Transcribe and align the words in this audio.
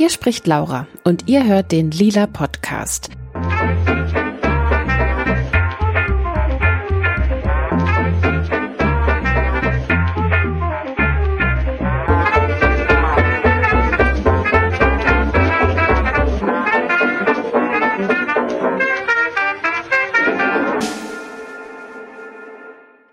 Hi, 0.00 0.04
hier 0.04 0.10
spricht 0.10 0.46
Laura 0.46 0.86
und 1.04 1.28
ihr 1.28 1.44
hört 1.46 1.72
den 1.72 1.90
Lila 1.90 2.26
Podcast. 2.26 3.10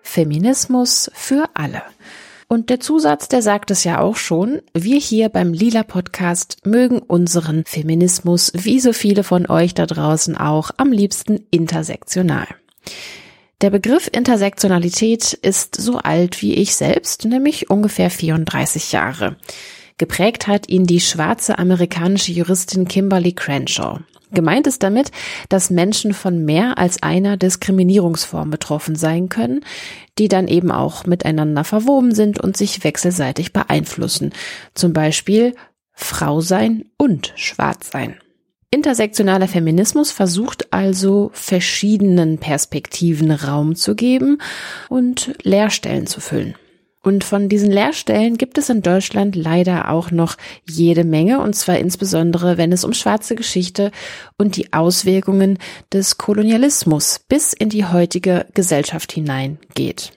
Feminismus 0.04 1.12
für 1.14 1.50
alle. 1.54 1.82
Und 2.50 2.70
der 2.70 2.80
Zusatz, 2.80 3.28
der 3.28 3.42
sagt 3.42 3.72
es 3.72 3.84
ja 3.84 4.00
auch 4.00 4.16
schon, 4.16 4.62
wir 4.74 5.00
hier 5.00 5.28
beim 5.28 5.52
Lila 5.52 5.84
Podcast 5.84 6.66
mögen 6.66 7.00
unseren 7.00 7.66
Feminismus, 7.66 8.52
wie 8.56 8.80
so 8.80 8.94
viele 8.94 9.24
von 9.24 9.50
euch 9.50 9.74
da 9.74 9.86
draußen 9.86 10.38
auch, 10.38 10.72
am 10.78 10.94
liebsten 10.94 11.46
intersektional. 11.52 12.48
Der 13.60 13.70
Begriff 13.70 14.10
Intersektionalität 14.12 15.34
ist 15.34 15.76
so 15.76 15.98
alt 15.98 16.42
wie 16.42 16.54
ich 16.54 16.76
selbst, 16.76 17.26
nämlich 17.26 17.70
ungefähr 17.70 18.10
34 18.10 18.92
Jahre. 18.94 19.36
Geprägt 19.98 20.48
hat 20.48 20.70
ihn 20.70 20.86
die 20.86 21.02
schwarze 21.02 21.58
amerikanische 21.58 22.32
Juristin 22.32 22.88
Kimberly 22.88 23.34
Crenshaw. 23.34 24.00
Gemeint 24.32 24.68
ist 24.68 24.84
damit, 24.84 25.12
dass 25.50 25.70
Menschen 25.70 26.14
von 26.14 26.44
mehr 26.44 26.78
als 26.78 27.02
einer 27.02 27.38
Diskriminierungsform 27.38 28.50
betroffen 28.50 28.96
sein 28.96 29.30
können, 29.30 29.62
die 30.18 30.28
dann 30.28 30.48
eben 30.48 30.72
auch 30.72 31.06
miteinander 31.06 31.64
verwoben 31.64 32.14
sind 32.14 32.40
und 32.40 32.58
sich 32.58 32.84
wechselseitig 32.84 33.54
beeinflussen. 33.54 34.34
Zum 34.74 34.92
Beispiel 34.94 35.56
Frau 35.94 36.42
sein 36.42 36.86
und 36.98 37.34
Schwarz 37.36 37.90
sein. 37.92 38.16
Intersektionaler 38.70 39.48
Feminismus 39.48 40.12
versucht 40.12 40.74
also 40.74 41.32
verschiedenen 41.34 42.38
Perspektiven 42.38 43.32
Raum 43.32 43.76
zu 43.76 43.96
geben 43.96 44.40
und 44.90 45.34
Leerstellen 45.44 46.06
zu 46.06 46.20
füllen. 46.20 46.56
Und 47.08 47.24
von 47.24 47.48
diesen 47.48 47.72
Lehrstellen 47.72 48.36
gibt 48.36 48.58
es 48.58 48.68
in 48.68 48.82
Deutschland 48.82 49.38
leider 49.38 49.92
auch 49.92 50.12
noch 50.12 50.36
jede 50.70 51.06
Menge, 51.06 51.40
und 51.40 51.56
zwar 51.56 51.78
insbesondere, 51.78 52.58
wenn 52.58 52.74
es 52.74 52.84
um 52.84 52.92
schwarze 52.92 53.36
Geschichte 53.36 53.94
und 54.38 54.58
die 54.58 54.74
Auswirkungen 54.74 55.58
des 55.94 56.18
Kolonialismus 56.18 57.22
bis 57.30 57.54
in 57.54 57.70
die 57.70 57.86
heutige 57.86 58.46
Gesellschaft 58.54 59.14
hinein 59.14 59.58
geht. 59.74 60.17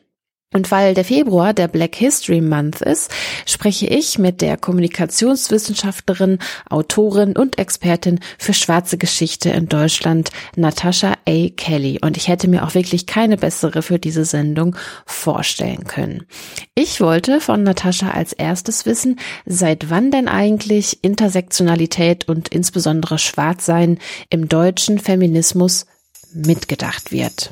Und 0.53 0.73
weil 0.73 0.95
der 0.95 1.05
Februar 1.05 1.55
der 1.55 1.69
Black 1.69 1.95
History 1.95 2.41
Month 2.41 2.81
ist, 2.81 3.13
spreche 3.47 3.87
ich 3.87 4.19
mit 4.19 4.41
der 4.41 4.57
Kommunikationswissenschaftlerin, 4.57 6.41
Autorin 6.69 7.37
und 7.37 7.59
Expertin 7.59 8.19
für 8.37 8.53
schwarze 8.53 8.99
Geschichte 8.99 9.51
in 9.51 9.69
Deutschland, 9.69 10.31
Natasha 10.57 11.15
A. 11.29 11.49
Kelly. 11.57 12.01
Und 12.03 12.17
ich 12.17 12.27
hätte 12.27 12.49
mir 12.49 12.65
auch 12.65 12.75
wirklich 12.75 13.07
keine 13.07 13.37
bessere 13.37 13.83
für 13.83 14.01
diese 14.01 14.25
Sendung 14.25 14.75
vorstellen 15.07 15.85
können. 15.85 16.27
Ich 16.75 17.01
wollte 17.01 17.41
von 17.41 17.63
Natascha 17.63 18.11
als 18.11 18.33
erstes 18.33 18.87
wissen, 18.87 19.21
seit 19.47 19.89
wann 19.89 20.11
denn 20.11 20.27
eigentlich 20.27 21.05
Intersektionalität 21.05 22.29
und 22.29 22.49
insbesondere 22.49 23.21
Schwarzsein 23.21 24.01
im 24.31 24.49
deutschen 24.49 24.99
Feminismus 24.99 25.87
mitgedacht 26.35 27.13
wird. 27.13 27.51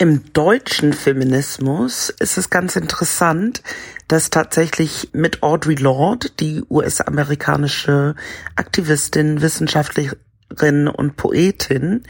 Im 0.00 0.32
deutschen 0.32 0.94
Feminismus 0.94 2.08
ist 2.08 2.38
es 2.38 2.48
ganz 2.48 2.74
interessant, 2.74 3.62
dass 4.08 4.30
tatsächlich 4.30 5.10
mit 5.12 5.42
Audre 5.42 5.74
Lorde, 5.74 6.30
die 6.30 6.64
US-amerikanische 6.70 8.14
Aktivistin, 8.56 9.42
Wissenschaftlerin 9.42 10.88
und 10.88 11.16
Poetin, 11.16 12.04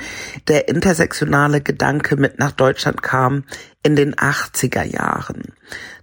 der 0.47 0.69
intersektionale 0.69 1.63
Gedanke 1.63 2.15
mit 2.15 2.39
nach 2.39 2.53
Deutschland 2.53 3.03
kam 3.03 3.43
in 3.83 3.97
den 3.97 4.15
80er 4.15 4.85
Jahren. 4.85 5.43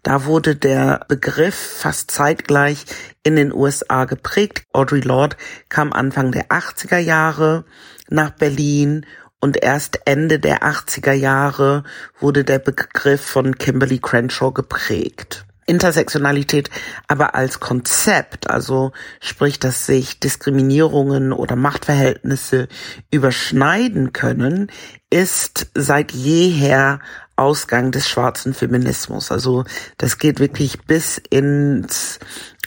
Da 0.04 0.26
wurde 0.26 0.58
der 0.58 1.06
Begriff 1.08 1.56
fast 1.56 2.12
zeitgleich 2.12 2.84
in 3.24 3.38
den 3.38 3.54
USA 3.54 4.04
geprägt. 4.04 4.66
Audre 4.74 5.00
Lorde 5.00 5.38
kam 5.70 5.94
Anfang 5.94 6.34
der 6.34 6.50
80er 6.50 6.98
Jahre 6.98 7.64
nach 8.10 8.32
Berlin 8.32 9.06
und 9.40 9.64
erst 9.64 10.02
Ende 10.06 10.40
der 10.40 10.64
80er 10.64 11.14
Jahre 11.14 11.84
wurde 12.20 12.44
der 12.44 12.60
Begriff 12.60 13.22
von 13.22 13.58
Kimberly 13.58 14.00
Crenshaw 14.00 14.52
geprägt. 14.52 15.46
Intersektionalität 15.68 16.70
aber 17.08 17.36
als 17.36 17.60
Konzept, 17.60 18.50
also 18.50 18.94
sprich, 19.20 19.60
dass 19.60 19.86
sich 19.86 20.20
Diskriminierungen 20.20 21.34
oder 21.34 21.58
Machtverhältnisse 21.58 22.70
überschneiden 23.12 24.14
können, 24.14 24.72
ist 25.10 25.68
seit 25.76 26.14
jeher 26.14 27.00
Ausgang 27.36 27.92
des 27.92 28.08
schwarzen 28.08 28.54
Feminismus. 28.54 29.32
Also 29.32 29.66
das 29.98 30.18
geht 30.18 30.40
wirklich 30.40 30.84
bis 30.84 31.22
ins 31.30 32.20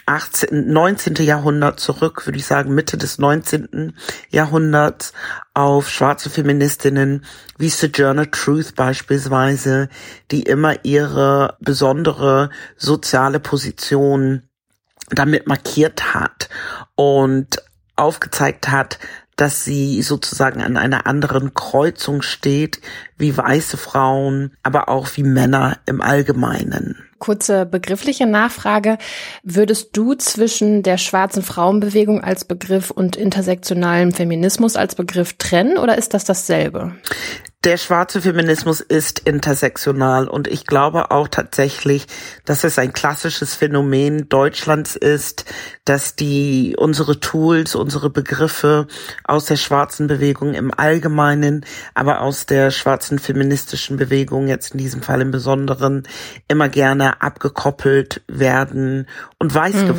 18, 0.07 0.73
19. 0.73 1.15
Jahrhundert 1.17 1.81
zurück, 1.81 2.27
würde 2.27 2.39
ich 2.39 2.47
sagen, 2.47 2.75
Mitte 2.75 2.97
des 2.97 3.19
19. 3.19 3.95
Jahrhunderts 4.31 5.13
auf 5.55 5.89
schwarze 5.89 6.31
Feministinnen 6.31 7.25
wie 7.59 7.69
Sojourner 7.69 8.31
Truth 8.31 8.75
beispielsweise, 8.75 9.89
die 10.31 10.43
immer 10.43 10.85
ihre 10.85 11.57
besondere 11.61 12.51
soziale 12.77 13.41
Position 13.41 14.43
damit 15.11 15.47
markiert 15.47 16.15
hat 16.15 16.49
und 16.95 17.63
aufgezeigt 17.97 18.69
hat, 18.69 18.99
dass 19.41 19.65
sie 19.65 20.03
sozusagen 20.03 20.61
an 20.61 20.77
einer 20.77 21.07
anderen 21.07 21.55
Kreuzung 21.55 22.21
steht, 22.21 22.81
wie 23.17 23.35
weiße 23.35 23.79
Frauen, 23.79 24.53
aber 24.63 24.91
auch 24.91 25.09
wie 25.15 25.23
Männer 25.23 25.79
im 25.87 26.03
Allgemeinen. 26.03 26.97
Kurze 27.19 27.65
begriffliche 27.65 28.27
Nachfrage. 28.27 28.99
Würdest 29.43 29.97
du 29.97 30.15
zwischen 30.15 30.83
der 30.83 30.99
schwarzen 30.99 31.43
Frauenbewegung 31.43 32.23
als 32.23 32.45
Begriff 32.45 32.91
und 32.91 33.17
intersektionalem 33.17 34.13
Feminismus 34.13 34.77
als 34.77 34.95
Begriff 34.95 35.35
trennen 35.35 35.79
oder 35.79 35.97
ist 35.97 36.13
das 36.13 36.25
dasselbe? 36.25 36.93
Der 37.63 37.77
schwarze 37.77 38.23
Feminismus 38.23 38.81
ist 38.81 39.19
intersektional 39.19 40.29
und 40.29 40.49
ich 40.49 40.67
glaube 40.67 41.11
auch 41.11 41.29
tatsächlich, 41.29 42.07
dass 42.47 42.65
es 42.65 42.79
ein 42.79 42.95
klassisches 42.95 43.55
Phänomen 43.55 44.31
Deutschlands 44.31 44.97
ist, 44.97 45.45
dass 45.85 46.17
die 46.17 46.75
unsere 46.79 47.21
Tools, 47.21 47.75
unsere 47.75 48.09
Begriffe 48.09 48.87
aus 49.25 49.45
der 49.45 49.57
schwarzen 49.57 50.07
Bewegung 50.07 50.55
im 50.55 50.73
Allgemeinen, 50.75 51.67
aber 51.93 52.23
aus 52.23 52.47
der 52.47 52.71
schwarzen 52.71 53.19
feministischen 53.19 53.99
Bewegung 53.99 54.49
jetzt 54.49 54.73
in 54.73 54.79
diesem 54.79 55.03
Fall 55.03 55.21
im 55.21 55.31
Besonderen 55.31 56.05
immer 56.49 56.71
gerne 56.71 57.21
abgekoppelt 57.21 58.23
werden 58.27 59.07
und 59.39 59.55
weiß 59.55 59.75
mhm. 59.75 59.97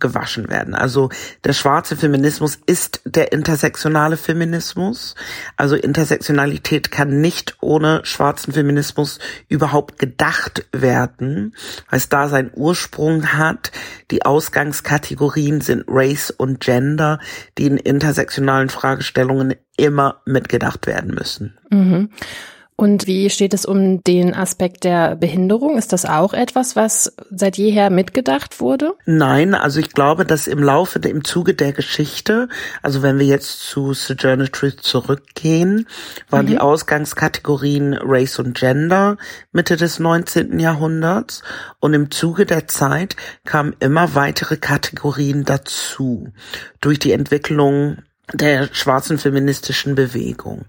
gewaschen 0.00 0.48
werden. 0.48 0.74
Also 0.74 1.10
der 1.44 1.52
schwarze 1.52 1.94
Feminismus 1.94 2.58
ist 2.64 3.02
der 3.04 3.32
intersektionale 3.32 4.16
Feminismus. 4.16 5.14
Also 5.58 5.76
Intersektionalität 5.76 6.90
kann 6.90 7.01
kann 7.02 7.20
nicht 7.20 7.56
ohne 7.60 8.02
schwarzen 8.04 8.52
Feminismus 8.52 9.18
überhaupt 9.48 9.98
gedacht 9.98 10.66
werden, 10.70 11.52
weil 11.90 11.96
es 11.96 12.08
da 12.08 12.28
seinen 12.28 12.52
Ursprung 12.54 13.32
hat. 13.32 13.72
Die 14.12 14.24
Ausgangskategorien 14.24 15.60
sind 15.62 15.84
Race 15.88 16.30
und 16.30 16.60
Gender, 16.60 17.18
die 17.58 17.66
in 17.66 17.76
intersektionalen 17.76 18.68
Fragestellungen 18.68 19.56
immer 19.76 20.22
mitgedacht 20.26 20.86
werden 20.86 21.12
müssen. 21.12 21.58
Mhm. 21.70 22.10
Und 22.76 23.06
wie 23.06 23.30
steht 23.30 23.54
es 23.54 23.64
um 23.64 24.02
den 24.02 24.34
Aspekt 24.34 24.84
der 24.84 25.14
Behinderung? 25.14 25.78
Ist 25.78 25.92
das 25.92 26.04
auch 26.04 26.32
etwas, 26.32 26.74
was 26.74 27.14
seit 27.30 27.56
jeher 27.56 27.90
mitgedacht 27.90 28.60
wurde? 28.60 28.94
Nein, 29.04 29.54
also 29.54 29.78
ich 29.78 29.92
glaube, 29.92 30.24
dass 30.24 30.46
im 30.46 30.62
Laufe, 30.62 30.98
im 30.98 31.22
Zuge 31.22 31.54
der 31.54 31.72
Geschichte, 31.72 32.48
also 32.82 33.02
wenn 33.02 33.18
wir 33.18 33.26
jetzt 33.26 33.60
zu 33.60 33.92
Sojourner 33.92 34.50
Truth 34.50 34.80
zurückgehen, 34.80 35.86
waren 36.30 36.46
mhm. 36.46 36.50
die 36.50 36.58
Ausgangskategorien 36.58 37.94
Race 37.94 38.38
und 38.38 38.58
Gender 38.58 39.16
Mitte 39.52 39.76
des 39.76 39.98
19. 39.98 40.58
Jahrhunderts 40.58 41.42
und 41.78 41.94
im 41.94 42.10
Zuge 42.10 42.46
der 42.46 42.68
Zeit 42.68 43.16
kamen 43.44 43.76
immer 43.80 44.14
weitere 44.14 44.56
Kategorien 44.56 45.44
dazu 45.44 46.32
durch 46.80 46.98
die 46.98 47.12
Entwicklung 47.12 47.98
der 48.32 48.68
schwarzen 48.72 49.18
feministischen 49.18 49.94
Bewegung. 49.94 50.64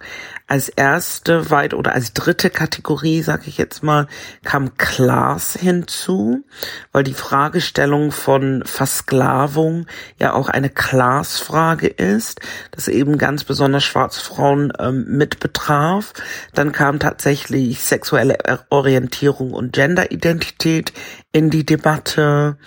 Als 0.47 0.69
erste 0.69 1.49
weit 1.49 1.73
oder 1.73 1.93
als 1.93 2.13
dritte 2.13 2.49
Kategorie, 2.49 3.21
sage 3.21 3.43
ich 3.47 3.57
jetzt 3.57 3.81
mal, 3.81 4.07
kam 4.43 4.77
Class 4.77 5.57
hinzu, 5.59 6.43
weil 6.91 7.03
die 7.03 7.13
Fragestellung 7.13 8.11
von 8.11 8.63
Versklavung 8.65 9.87
ja 10.19 10.33
auch 10.33 10.49
eine 10.49 10.69
Class-Frage 10.69 11.87
ist, 11.87 12.41
das 12.71 12.87
eben 12.87 13.17
ganz 13.17 13.45
besonders 13.45 13.83
schwarze 13.83 14.21
Frauen 14.21 14.73
ähm, 14.79 15.05
mit 15.07 15.39
betraf. 15.39 16.13
Dann 16.53 16.71
kam 16.71 16.99
tatsächlich 16.99 17.81
sexuelle 17.83 18.37
Orientierung 18.69 19.53
und 19.53 19.73
Genderidentität 19.73 20.93
in 21.31 21.49
die 21.49 21.65
Debatte 21.65 22.57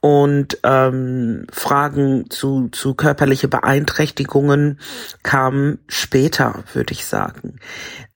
und 0.00 0.58
ähm, 0.64 1.46
Fragen 1.52 2.30
zu, 2.30 2.68
zu 2.68 2.94
körperliche 2.94 3.48
Beeinträchtigungen 3.48 4.80
kamen 5.22 5.78
später, 5.88 6.64
würde 6.72 6.92
ich 6.92 7.04
sagen. 7.04 7.56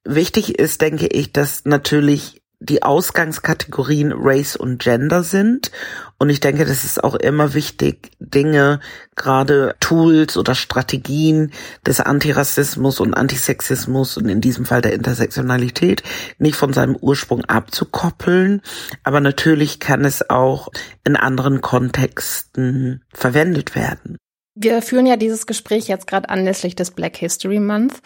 Wichtig 0.05 0.59
ist, 0.59 0.81
denke 0.81 1.07
ich, 1.07 1.33
dass 1.33 1.65
natürlich 1.65 2.44
die 2.61 2.83
Ausgangskategorien 2.83 4.13
Race 4.15 4.57
und 4.57 4.79
Gender 4.83 5.23
sind. 5.23 5.71
Und 6.19 6.31
ich 6.31 6.41
denke, 6.41 6.65
das 6.65 6.85
ist 6.85 7.03
auch 7.03 7.15
immer 7.15 7.55
wichtig, 7.55 8.13
Dinge, 8.19 8.81
gerade 9.17 9.75
Tools 9.81 10.37
oder 10.37 10.55
Strategien 10.55 11.53
des 11.87 12.01
Antirassismus 12.01 13.01
und 13.01 13.15
Antisexismus 13.15 14.17
und 14.17 14.29
in 14.29 14.41
diesem 14.41 14.65
Fall 14.65 14.81
der 14.81 14.95
Intersektionalität 14.95 16.03
nicht 16.39 16.57
von 16.57 16.73
seinem 16.73 16.97
Ursprung 16.97 17.45
abzukoppeln. 17.45 18.63
Aber 19.03 19.21
natürlich 19.21 19.81
kann 19.81 20.05
es 20.05 20.31
auch 20.31 20.69
in 21.05 21.17
anderen 21.17 21.61
Kontexten 21.61 23.03
verwendet 23.13 23.75
werden. 23.75 24.17
Wir 24.57 24.83
führen 24.83 25.07
ja 25.07 25.17
dieses 25.17 25.47
Gespräch 25.47 25.89
jetzt 25.89 26.07
gerade 26.07 26.29
anlässlich 26.29 26.77
des 26.77 26.93
Black 26.93 27.17
History 27.17 27.59
Month. 27.59 28.01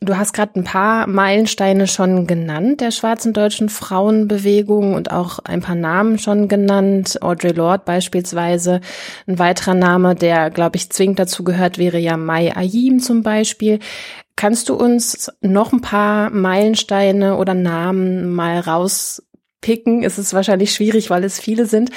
Du 0.00 0.16
hast 0.16 0.32
gerade 0.32 0.58
ein 0.58 0.64
paar 0.64 1.06
Meilensteine 1.06 1.86
schon 1.86 2.26
genannt 2.26 2.80
der 2.80 2.90
schwarzen 2.90 3.34
deutschen 3.34 3.68
Frauenbewegung 3.68 4.94
und 4.94 5.10
auch 5.10 5.40
ein 5.40 5.60
paar 5.60 5.74
Namen 5.74 6.18
schon 6.18 6.48
genannt. 6.48 7.20
Audre 7.20 7.52
Lorde 7.52 7.82
beispielsweise. 7.84 8.80
Ein 9.26 9.38
weiterer 9.38 9.74
Name, 9.74 10.14
der, 10.14 10.48
glaube 10.48 10.76
ich, 10.76 10.88
zwingend 10.88 11.18
dazu 11.18 11.44
gehört, 11.44 11.76
wäre 11.76 11.98
ja 11.98 12.16
Mai 12.16 12.56
Ayim 12.56 13.00
zum 13.00 13.22
Beispiel. 13.22 13.78
Kannst 14.36 14.70
du 14.70 14.74
uns 14.76 15.30
noch 15.42 15.74
ein 15.74 15.82
paar 15.82 16.30
Meilensteine 16.30 17.36
oder 17.36 17.52
Namen 17.52 18.30
mal 18.30 18.58
raus 18.60 19.22
picken, 19.60 20.02
ist 20.02 20.18
es 20.18 20.34
wahrscheinlich 20.34 20.72
schwierig, 20.72 21.10
weil 21.10 21.24
es 21.24 21.38
viele 21.38 21.66
sind. 21.66 21.90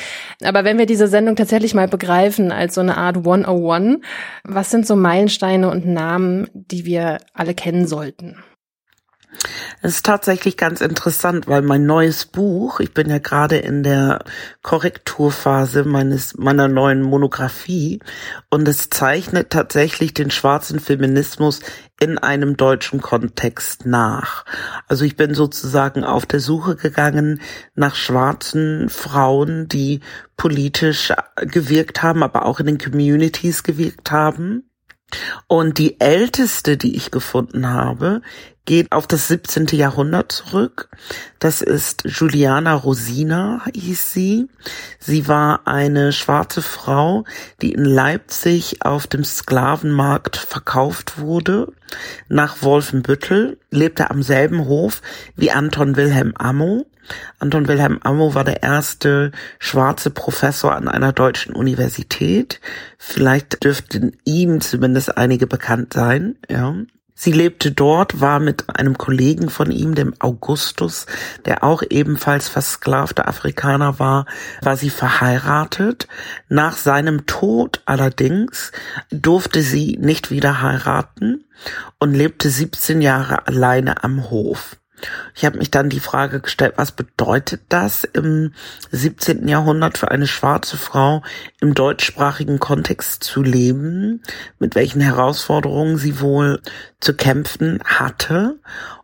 Aber 0.43 0.63
wenn 0.63 0.77
wir 0.77 0.85
diese 0.85 1.07
Sendung 1.07 1.35
tatsächlich 1.35 1.73
mal 1.73 1.87
begreifen 1.87 2.51
als 2.51 2.75
so 2.75 2.81
eine 2.81 2.97
Art 2.97 3.17
101, 3.17 3.99
was 4.43 4.69
sind 4.69 4.85
so 4.85 4.95
Meilensteine 4.95 5.69
und 5.69 5.85
Namen, 5.85 6.49
die 6.53 6.85
wir 6.85 7.19
alle 7.33 7.53
kennen 7.53 7.87
sollten? 7.87 8.37
Es 9.81 9.95
ist 9.95 10.05
tatsächlich 10.05 10.57
ganz 10.57 10.81
interessant, 10.81 11.47
weil 11.47 11.61
mein 11.61 11.85
neues 11.85 12.25
Buch, 12.25 12.79
ich 12.79 12.93
bin 12.93 13.09
ja 13.09 13.17
gerade 13.17 13.57
in 13.57 13.83
der 13.83 14.23
Korrekturphase 14.61 15.83
meines, 15.83 16.37
meiner 16.37 16.67
neuen 16.67 17.01
Monographie 17.01 17.99
und 18.49 18.67
es 18.67 18.89
zeichnet 18.89 19.49
tatsächlich 19.49 20.13
den 20.13 20.31
schwarzen 20.31 20.79
Feminismus 20.79 21.61
in 22.03 22.17
einem 22.17 22.57
deutschen 22.57 23.01
Kontext 23.01 23.85
nach. 23.85 24.43
Also 24.89 25.05
ich 25.05 25.15
bin 25.15 25.33
sozusagen 25.33 26.03
auf 26.03 26.25
der 26.25 26.41
Suche 26.41 26.75
gegangen 26.75 27.39
nach 27.75 27.95
schwarzen 27.95 28.89
Frauen, 28.89 29.69
die 29.69 30.01
politisch 30.35 31.13
gewirkt 31.37 32.03
haben, 32.03 32.21
aber 32.21 32.45
auch 32.45 32.59
in 32.59 32.65
den 32.65 32.77
Communities 32.77 33.63
gewirkt 33.63 34.11
haben. 34.11 34.69
Und 35.47 35.77
die 35.77 35.99
älteste, 35.99 36.77
die 36.77 36.95
ich 36.95 37.11
gefunden 37.11 37.67
habe, 37.67 38.21
geht 38.65 38.91
auf 38.91 39.07
das 39.07 39.27
17. 39.27 39.67
Jahrhundert 39.73 40.31
zurück. 40.31 40.89
Das 41.39 41.61
ist 41.61 42.03
Juliana 42.05 42.73
Rosina, 42.73 43.61
hieß 43.73 44.13
sie. 44.13 44.47
Sie 44.99 45.27
war 45.27 45.67
eine 45.67 46.13
schwarze 46.13 46.61
Frau, 46.61 47.25
die 47.61 47.73
in 47.73 47.83
Leipzig 47.83 48.77
auf 48.85 49.07
dem 49.07 49.23
Sklavenmarkt 49.23 50.37
verkauft 50.37 51.19
wurde. 51.19 51.73
Nach 52.29 52.61
Wolfenbüttel, 52.61 53.57
lebte 53.69 54.09
am 54.09 54.23
selben 54.23 54.65
Hof 54.65 55.01
wie 55.35 55.51
Anton 55.51 55.97
Wilhelm 55.97 56.33
Ammo. 56.37 56.85
Anton 57.39 57.67
Wilhelm 57.67 57.99
Ammo 58.03 58.33
war 58.33 58.43
der 58.43 58.63
erste 58.63 59.31
schwarze 59.59 60.09
Professor 60.09 60.75
an 60.75 60.87
einer 60.87 61.13
deutschen 61.13 61.53
Universität. 61.53 62.59
Vielleicht 62.97 63.63
dürften 63.63 64.17
ihm 64.25 64.61
zumindest 64.61 65.17
einige 65.17 65.47
bekannt 65.47 65.93
sein, 65.93 66.37
ja. 66.49 66.75
Sie 67.15 67.31
lebte 67.31 67.71
dort, 67.71 68.19
war 68.21 68.39
mit 68.39 68.65
einem 68.75 68.97
Kollegen 68.97 69.49
von 69.49 69.71
ihm, 69.71 69.93
dem 69.95 70.13
Augustus, 70.19 71.05
der 71.45 71.63
auch 71.63 71.83
ebenfalls 71.87 72.49
versklavter 72.49 73.27
Afrikaner 73.27 73.99
war, 73.99 74.25
war 74.61 74.77
sie 74.77 74.89
verheiratet. 74.89 76.07
Nach 76.49 76.75
seinem 76.75 77.25
Tod 77.25 77.81
allerdings 77.85 78.71
durfte 79.11 79.61
sie 79.61 79.97
nicht 80.01 80.31
wieder 80.31 80.61
heiraten 80.61 81.45
und 81.99 82.13
lebte 82.13 82.49
17 82.49 83.01
Jahre 83.01 83.47
alleine 83.47 84.03
am 84.03 84.29
Hof. 84.29 84.75
Ich 85.35 85.45
habe 85.45 85.57
mich 85.57 85.71
dann 85.71 85.89
die 85.89 85.99
Frage 85.99 86.39
gestellt, 86.39 86.73
was 86.77 86.91
bedeutet 86.91 87.61
das 87.69 88.03
im 88.03 88.53
17. 88.91 89.47
Jahrhundert 89.47 89.97
für 89.97 90.11
eine 90.11 90.27
schwarze 90.27 90.77
Frau 90.77 91.23
im 91.59 91.73
deutschsprachigen 91.73 92.59
Kontext 92.59 93.23
zu 93.23 93.41
leben, 93.41 94.21
mit 94.59 94.75
welchen 94.75 95.01
Herausforderungen 95.01 95.97
sie 95.97 96.19
wohl 96.19 96.61
zu 96.99 97.13
kämpfen 97.13 97.79
hatte. 97.83 98.59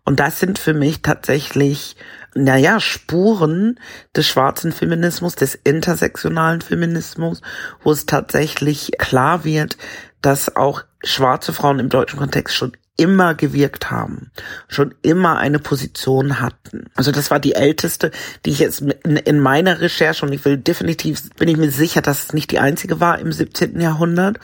Und 0.06 0.20
das 0.20 0.40
sind 0.40 0.58
für 0.58 0.74
mich 0.74 1.02
tatsächlich, 1.02 1.96
naja, 2.34 2.80
Spuren 2.80 3.80
des 4.16 4.28
schwarzen 4.28 4.72
Feminismus, 4.72 5.36
des 5.36 5.56
intersektionalen 5.56 6.62
Feminismus, 6.62 7.42
wo 7.84 7.92
es 7.92 8.06
tatsächlich 8.06 8.92
klar 8.98 9.44
wird, 9.44 9.78
dass 10.22 10.56
auch 10.56 10.84
schwarze 11.04 11.54
Frauen 11.54 11.80
im 11.80 11.90
deutschen 11.90 12.20
Kontext 12.20 12.56
schon 12.56 12.76
immer 13.00 13.34
gewirkt 13.34 13.90
haben, 13.90 14.30
schon 14.68 14.94
immer 15.02 15.38
eine 15.38 15.58
Position 15.58 16.42
hatten. 16.42 16.88
Also 16.96 17.12
das 17.12 17.32
war 17.32 17.40
die 17.40 17.56
älteste, 17.56 18.12
die 18.46 18.52
ich 18.52 18.60
jetzt 18.60 18.82
in, 18.82 18.92
in, 19.16 19.40
meiner 19.40 19.80
Recherche 19.80 20.26
und 20.26 20.34
ich 20.34 20.44
will 20.44 20.58
definitiv, 20.58 21.30
bin 21.38 21.48
ich 21.48 21.56
mir 21.56 21.72
sicher, 21.72 22.02
dass 22.02 22.26
es 22.26 22.34
nicht 22.34 22.52
die 22.52 22.60
einzige 22.60 23.00
war 23.00 23.18
im 23.20 23.32
17. 23.32 23.80
Jahrhundert. 23.80 24.40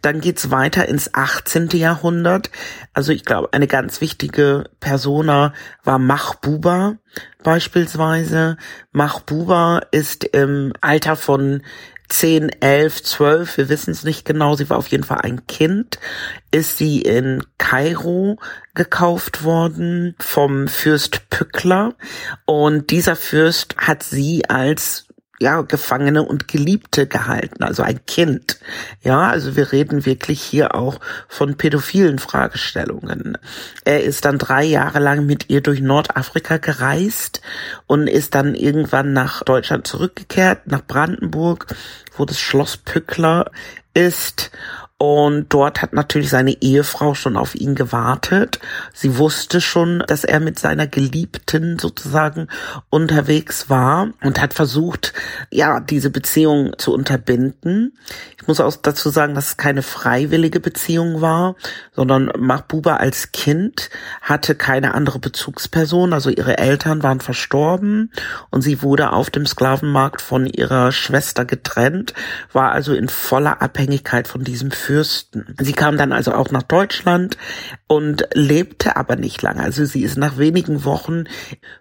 Dann 0.00 0.22
geht's 0.22 0.50
weiter 0.50 0.88
ins 0.88 1.12
18. 1.12 1.68
Jahrhundert. 1.74 2.50
Also 2.94 3.12
ich 3.12 3.26
glaube, 3.26 3.52
eine 3.52 3.66
ganz 3.66 4.00
wichtige 4.00 4.64
Persona 4.80 5.52
war 5.84 5.98
Mahbuba 5.98 6.96
beispielsweise. 7.42 8.56
Mahbuba 8.92 9.82
ist 9.90 10.24
im 10.24 10.72
Alter 10.80 11.14
von 11.14 11.62
10, 12.08 12.50
11, 12.60 13.02
12, 13.02 13.56
wir 13.58 13.68
wissen 13.68 13.90
es 13.90 14.04
nicht 14.04 14.24
genau, 14.24 14.54
sie 14.54 14.70
war 14.70 14.78
auf 14.78 14.88
jeden 14.88 15.04
Fall 15.04 15.20
ein 15.22 15.46
Kind, 15.46 15.98
ist 16.50 16.78
sie 16.78 17.02
in 17.02 17.44
Kairo 17.58 18.38
gekauft 18.74 19.44
worden 19.44 20.14
vom 20.18 20.68
Fürst 20.68 21.28
Pückler. 21.30 21.94
Und 22.46 22.90
dieser 22.90 23.16
Fürst 23.16 23.76
hat 23.76 24.02
sie 24.02 24.48
als 24.48 25.07
ja, 25.40 25.62
Gefangene 25.62 26.22
und 26.22 26.48
Geliebte 26.48 27.06
gehalten, 27.06 27.62
also 27.62 27.82
ein 27.82 28.04
Kind. 28.06 28.58
Ja, 29.02 29.28
also 29.28 29.56
wir 29.56 29.72
reden 29.72 30.04
wirklich 30.04 30.42
hier 30.42 30.74
auch 30.74 31.00
von 31.28 31.56
pädophilen 31.56 32.18
Fragestellungen. 32.18 33.38
Er 33.84 34.02
ist 34.02 34.24
dann 34.24 34.38
drei 34.38 34.64
Jahre 34.64 34.98
lang 34.98 35.26
mit 35.26 35.48
ihr 35.48 35.60
durch 35.60 35.80
Nordafrika 35.80 36.56
gereist 36.56 37.40
und 37.86 38.08
ist 38.08 38.34
dann 38.34 38.54
irgendwann 38.54 39.12
nach 39.12 39.44
Deutschland 39.44 39.86
zurückgekehrt, 39.86 40.66
nach 40.66 40.84
Brandenburg, 40.84 41.66
wo 42.16 42.24
das 42.24 42.40
Schloss 42.40 42.76
Pückler 42.76 43.50
ist 43.94 44.50
und 45.00 45.46
dort 45.50 45.80
hat 45.80 45.92
natürlich 45.92 46.28
seine 46.28 46.60
Ehefrau 46.60 47.14
schon 47.14 47.36
auf 47.36 47.54
ihn 47.54 47.76
gewartet. 47.76 48.58
Sie 48.92 49.16
wusste 49.16 49.60
schon, 49.60 50.02
dass 50.08 50.24
er 50.24 50.40
mit 50.40 50.58
seiner 50.58 50.88
Geliebten 50.88 51.78
sozusagen 51.78 52.48
unterwegs 52.90 53.70
war 53.70 54.08
und 54.22 54.40
hat 54.40 54.54
versucht, 54.54 55.12
ja, 55.52 55.78
diese 55.78 56.10
Beziehung 56.10 56.72
zu 56.78 56.92
unterbinden. 56.92 57.96
Ich 58.40 58.48
muss 58.48 58.58
auch 58.58 58.74
dazu 58.74 59.10
sagen, 59.10 59.36
dass 59.36 59.50
es 59.50 59.56
keine 59.56 59.82
freiwillige 59.82 60.58
Beziehung 60.58 61.20
war, 61.20 61.54
sondern 61.94 62.32
Mahbuba 62.36 62.96
als 62.96 63.30
Kind 63.30 63.90
hatte 64.20 64.56
keine 64.56 64.94
andere 64.94 65.20
Bezugsperson. 65.20 66.12
Also 66.12 66.28
ihre 66.28 66.58
Eltern 66.58 67.04
waren 67.04 67.20
verstorben 67.20 68.10
und 68.50 68.62
sie 68.62 68.82
wurde 68.82 69.12
auf 69.12 69.30
dem 69.30 69.46
Sklavenmarkt 69.46 70.20
von 70.20 70.46
ihrer 70.46 70.90
Schwester 70.90 71.44
getrennt, 71.44 72.14
war 72.52 72.72
also 72.72 72.94
in 72.94 73.08
voller 73.08 73.62
Abhängigkeit 73.62 74.26
von 74.26 74.42
diesem 74.42 74.72
Fürsten. 74.88 75.54
Sie 75.60 75.74
kam 75.74 75.98
dann 75.98 76.14
also 76.14 76.32
auch 76.32 76.50
nach 76.50 76.62
Deutschland 76.62 77.36
und 77.88 78.26
lebte 78.32 78.96
aber 78.96 79.16
nicht 79.16 79.42
lange. 79.42 79.62
Also 79.62 79.84
sie 79.84 80.02
ist 80.02 80.16
nach 80.16 80.38
wenigen 80.38 80.82
Wochen 80.86 81.24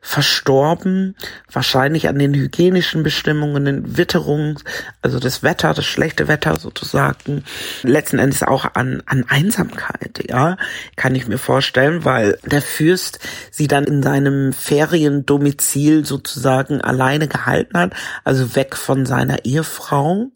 verstorben, 0.02 1.16
wahrscheinlich 1.50 2.10
an 2.10 2.20
den 2.20 2.34
hygienischen 2.34 3.04
Bestimmungen, 3.04 3.64
den 3.64 3.96
Witterungen, 3.96 4.60
also 5.02 5.22
das 5.22 5.42
Wetter, 5.42 5.74
das 5.74 5.86
schlechte 5.86 6.28
Wetter 6.28 6.60
sozusagen, 6.60 7.46
letzten 7.82 8.20
Endes 8.20 8.44
auch 8.44 8.66
an, 8.74 9.02
an 9.06 9.24
Einsamkeit, 9.30 10.26
ja, 10.28 10.58
kann 10.98 11.16
ich 11.16 11.30
mir 11.30 11.38
vorstellen, 11.38 12.04
weil 12.04 12.38
der 12.44 12.62
Fürst 12.62 13.20
sie 13.52 13.70
dann 13.70 13.86
in 13.86 14.04
seinem 14.04 14.52
Feriendomizil 14.52 16.04
sozusagen 16.04 16.82
alleine 16.82 17.30
gehalten 17.30 17.78
hat, 17.78 17.94
also 18.26 18.54
weg 18.58 18.76
von 18.76 19.06
seiner 19.06 19.46
Ehefrau 19.46 20.30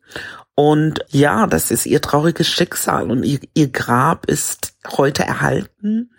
und 0.55 1.05
ja, 1.09 1.47
das 1.47 1.71
ist 1.71 1.85
ihr 1.85 2.01
trauriges 2.01 2.47
Schicksal 2.47 3.09
und 3.09 3.23
ihr, 3.23 3.39
ihr 3.53 3.69
Grab 3.69 4.25
ist 4.25 4.73
heute 4.97 5.23
erhalten. 5.23 6.11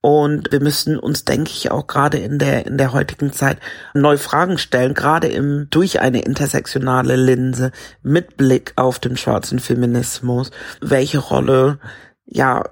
Und 0.00 0.52
wir 0.52 0.60
müssen 0.60 0.98
uns, 0.98 1.24
denke 1.24 1.50
ich, 1.50 1.72
auch 1.72 1.88
gerade 1.88 2.18
in 2.18 2.38
der, 2.38 2.66
in 2.66 2.78
der 2.78 2.92
heutigen 2.92 3.32
Zeit 3.32 3.58
neue 3.92 4.18
Fragen 4.18 4.56
stellen, 4.56 4.94
gerade 4.94 5.26
im, 5.26 5.66
durch 5.70 6.00
eine 6.00 6.20
intersektionale 6.22 7.16
Linse 7.16 7.72
mit 8.02 8.36
Blick 8.36 8.72
auf 8.76 9.00
den 9.00 9.16
schwarzen 9.16 9.58
Feminismus. 9.58 10.52
Welche 10.80 11.18
Rolle, 11.18 11.80
ja, 12.24 12.64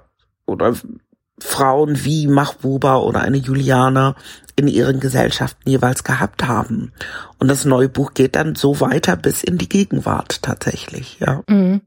oder 0.45 0.75
Frauen 1.39 2.03
wie 2.05 2.27
Mahbuba 2.27 2.97
oder 2.97 3.21
eine 3.21 3.37
Juliana 3.37 4.15
in 4.55 4.67
ihren 4.67 4.99
Gesellschaften 4.99 5.69
jeweils 5.69 6.03
gehabt 6.03 6.47
haben. 6.47 6.93
Und 7.39 7.49
das 7.49 7.65
neue 7.65 7.89
Buch 7.89 8.13
geht 8.13 8.35
dann 8.35 8.55
so 8.55 8.79
weiter 8.79 9.15
bis 9.17 9.43
in 9.43 9.57
die 9.57 9.69
Gegenwart 9.69 10.41
tatsächlich, 10.41 11.19
ja. 11.19 11.41
Mhm. 11.49 11.81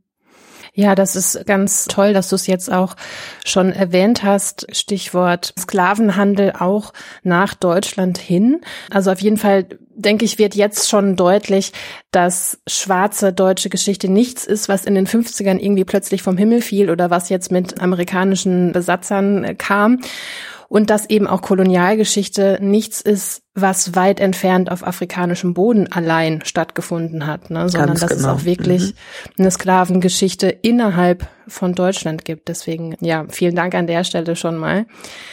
Ja, 0.79 0.95
das 0.95 1.17
ist 1.17 1.45
ganz 1.45 1.87
toll, 1.87 2.13
dass 2.13 2.29
du 2.29 2.37
es 2.37 2.47
jetzt 2.47 2.73
auch 2.73 2.95
schon 3.45 3.73
erwähnt 3.73 4.23
hast. 4.23 4.65
Stichwort 4.71 5.53
Sklavenhandel 5.59 6.53
auch 6.53 6.93
nach 7.25 7.55
Deutschland 7.55 8.17
hin. 8.17 8.61
Also 8.89 9.11
auf 9.11 9.19
jeden 9.19 9.39
Fall 9.39 9.67
denke 9.97 10.25
ich, 10.25 10.39
wird 10.39 10.55
jetzt 10.55 10.89
schon 10.89 11.17
deutlich, 11.17 11.73
dass 12.13 12.61
schwarze 12.69 13.33
deutsche 13.33 13.71
Geschichte 13.71 14.09
nichts 14.09 14.45
ist, 14.45 14.69
was 14.69 14.85
in 14.85 14.95
den 14.95 15.09
50ern 15.09 15.59
irgendwie 15.59 15.85
plötzlich 15.85 16.23
vom 16.23 16.37
Himmel 16.37 16.63
fiel 16.63 16.91
oder 16.91 17.11
was 17.11 17.29
jetzt 17.29 17.51
mit 17.51 17.81
amerikanischen 17.81 18.71
Besatzern 18.71 19.59
kam 19.59 19.99
und 20.69 20.91
dass 20.91 21.09
eben 21.09 21.27
auch 21.27 21.41
Kolonialgeschichte 21.41 22.59
nichts 22.61 23.01
ist, 23.01 23.43
was 23.55 23.97
weit 23.97 24.21
entfernt 24.21 24.71
auf 24.71 24.87
afrikanischem 24.87 25.55
Boden 25.55 25.91
allein 25.91 26.43
stattgefunden 26.45 27.27
hat, 27.27 27.51
ne? 27.51 27.69
sondern 27.69 27.89
Ganz 27.89 28.01
dass 28.01 28.11
genau. 28.11 28.21
es 28.21 28.27
auch 28.27 28.45
wirklich 28.45 28.83
mhm. 28.83 28.95
eine 29.39 29.51
Sklavengeschichte 29.51 30.49
innerhalb 30.49 31.27
von 31.49 31.75
Deutschland 31.75 32.25
gibt. 32.25 32.49
Deswegen, 32.49 32.97
ja, 33.01 33.25
vielen 33.31 33.57
Dank 33.57 33.75
an 33.75 33.87
der 33.87 34.05
Stelle 34.05 34.37
schon 34.37 34.59
mal. 34.59 34.87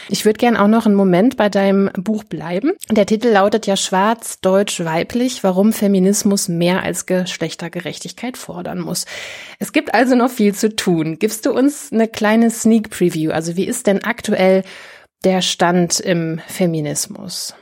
Ich 0.08 0.24
würde 0.24 0.38
gern 0.38 0.56
auch 0.56 0.66
noch 0.66 0.86
einen 0.86 0.94
Moment 0.94 1.36
bei 1.36 1.50
deinem 1.50 1.90
Buch 1.94 2.24
bleiben. 2.24 2.72
Der 2.90 3.06
Titel 3.06 3.28
lautet 3.28 3.66
ja 3.66 3.76
Schwarz, 3.76 4.40
Deutsch, 4.40 4.82
Weiblich, 4.82 5.44
warum 5.44 5.72
Feminismus 5.72 6.48
mehr 6.48 6.82
als 6.82 7.04
Geschlechtergerechtigkeit 7.06 8.38
fordern 8.38 8.80
muss. 8.80 9.04
Es 9.58 9.72
gibt 9.72 9.94
also 9.94 10.16
noch 10.16 10.30
viel 10.30 10.54
zu 10.54 10.74
tun. 10.74 11.18
Gibst 11.18 11.44
du 11.44 11.52
uns 11.52 11.92
eine 11.92 12.08
kleine 12.08 12.50
Sneak 12.50 12.90
Preview? 12.90 13.30
Also 13.30 13.56
wie 13.56 13.66
ist 13.66 13.86
denn 13.86 14.02
aktuell 14.02 14.62
der 15.24 15.42
Stand 15.42 16.00
im 16.00 16.40
Feminismus? 16.46 17.54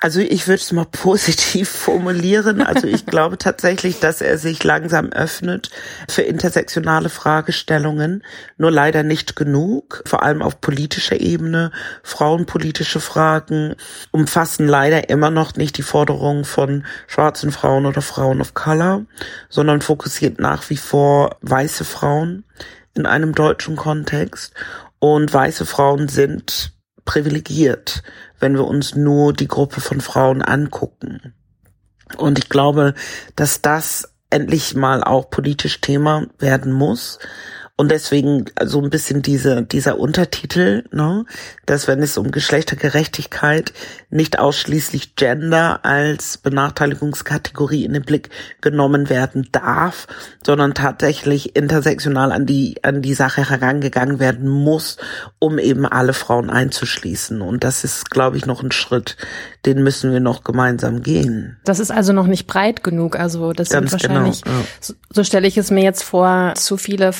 Also 0.00 0.20
ich 0.20 0.46
würde 0.46 0.60
es 0.60 0.72
mal 0.72 0.84
positiv 0.90 1.68
formulieren. 1.68 2.62
Also 2.62 2.86
ich 2.86 3.06
glaube 3.06 3.38
tatsächlich, 3.38 4.00
dass 4.00 4.20
er 4.20 4.38
sich 4.38 4.62
langsam 4.62 5.10
öffnet 5.10 5.70
für 6.08 6.22
intersektionale 6.22 7.08
Fragestellungen, 7.08 8.22
nur 8.56 8.70
leider 8.70 9.02
nicht 9.02 9.36
genug, 9.36 10.02
vor 10.06 10.22
allem 10.22 10.42
auf 10.42 10.60
politischer 10.60 11.20
Ebene. 11.20 11.72
Frauenpolitische 12.02 13.00
Fragen 13.00 13.74
umfassen 14.10 14.66
leider 14.66 15.08
immer 15.08 15.30
noch 15.30 15.56
nicht 15.56 15.76
die 15.78 15.82
Forderungen 15.82 16.44
von 16.44 16.84
schwarzen 17.06 17.52
Frauen 17.52 17.86
oder 17.86 18.02
Frauen 18.02 18.40
of 18.40 18.54
Color, 18.54 19.04
sondern 19.48 19.80
fokussiert 19.80 20.38
nach 20.38 20.68
wie 20.70 20.76
vor 20.76 21.36
weiße 21.42 21.84
Frauen 21.84 22.44
in 22.94 23.06
einem 23.06 23.34
deutschen 23.34 23.76
Kontext. 23.76 24.52
Und 25.00 25.32
weiße 25.32 25.66
Frauen 25.66 26.08
sind 26.08 26.72
privilegiert, 27.04 28.02
wenn 28.38 28.54
wir 28.54 28.66
uns 28.66 28.94
nur 28.94 29.32
die 29.32 29.48
Gruppe 29.48 29.80
von 29.80 30.00
Frauen 30.00 30.42
angucken. 30.42 31.34
Und 32.16 32.38
ich 32.38 32.48
glaube, 32.48 32.94
dass 33.34 33.62
das 33.62 34.14
endlich 34.30 34.74
mal 34.74 35.02
auch 35.02 35.30
politisch 35.30 35.80
Thema 35.80 36.26
werden 36.38 36.72
muss. 36.72 37.18
Und 37.80 37.90
deswegen 37.90 38.44
so 38.62 38.82
ein 38.82 38.90
bisschen 38.90 39.22
diese, 39.22 39.62
dieser 39.62 39.98
Untertitel, 39.98 40.84
ne, 40.92 41.24
dass 41.64 41.88
wenn 41.88 42.02
es 42.02 42.18
um 42.18 42.30
Geschlechtergerechtigkeit 42.30 43.72
nicht 44.10 44.38
ausschließlich 44.38 45.16
Gender 45.16 45.82
als 45.82 46.36
Benachteiligungskategorie 46.36 47.86
in 47.86 47.94
den 47.94 48.02
Blick 48.02 48.28
genommen 48.60 49.08
werden 49.08 49.48
darf, 49.50 50.08
sondern 50.44 50.74
tatsächlich 50.74 51.56
intersektional 51.56 52.32
an 52.32 52.44
die, 52.44 52.76
an 52.82 53.00
die 53.00 53.14
Sache 53.14 53.48
herangegangen 53.48 54.18
werden 54.18 54.46
muss, 54.46 54.98
um 55.38 55.58
eben 55.58 55.86
alle 55.86 56.12
Frauen 56.12 56.50
einzuschließen. 56.50 57.40
Und 57.40 57.64
das 57.64 57.82
ist, 57.82 58.10
glaube 58.10 58.36
ich, 58.36 58.44
noch 58.44 58.62
ein 58.62 58.72
Schritt, 58.72 59.16
den 59.64 59.82
müssen 59.82 60.12
wir 60.12 60.20
noch 60.20 60.44
gemeinsam 60.44 61.02
gehen. 61.02 61.56
Das 61.64 61.78
ist 61.78 61.90
also 61.90 62.12
noch 62.12 62.26
nicht 62.26 62.46
breit 62.46 62.82
genug. 62.84 63.18
Also 63.18 63.54
das 63.54 63.70
Ganz 63.70 63.90
sind 63.90 64.02
genau, 64.02 64.14
wahrscheinlich, 64.16 64.42
genau, 64.42 64.58
ja. 64.58 64.64
so, 64.80 64.94
so 65.08 65.24
stelle 65.24 65.46
ich 65.46 65.56
es 65.56 65.70
mir 65.70 65.82
jetzt 65.82 66.02
vor, 66.02 66.52
zu 66.56 66.76
viele 66.76 67.12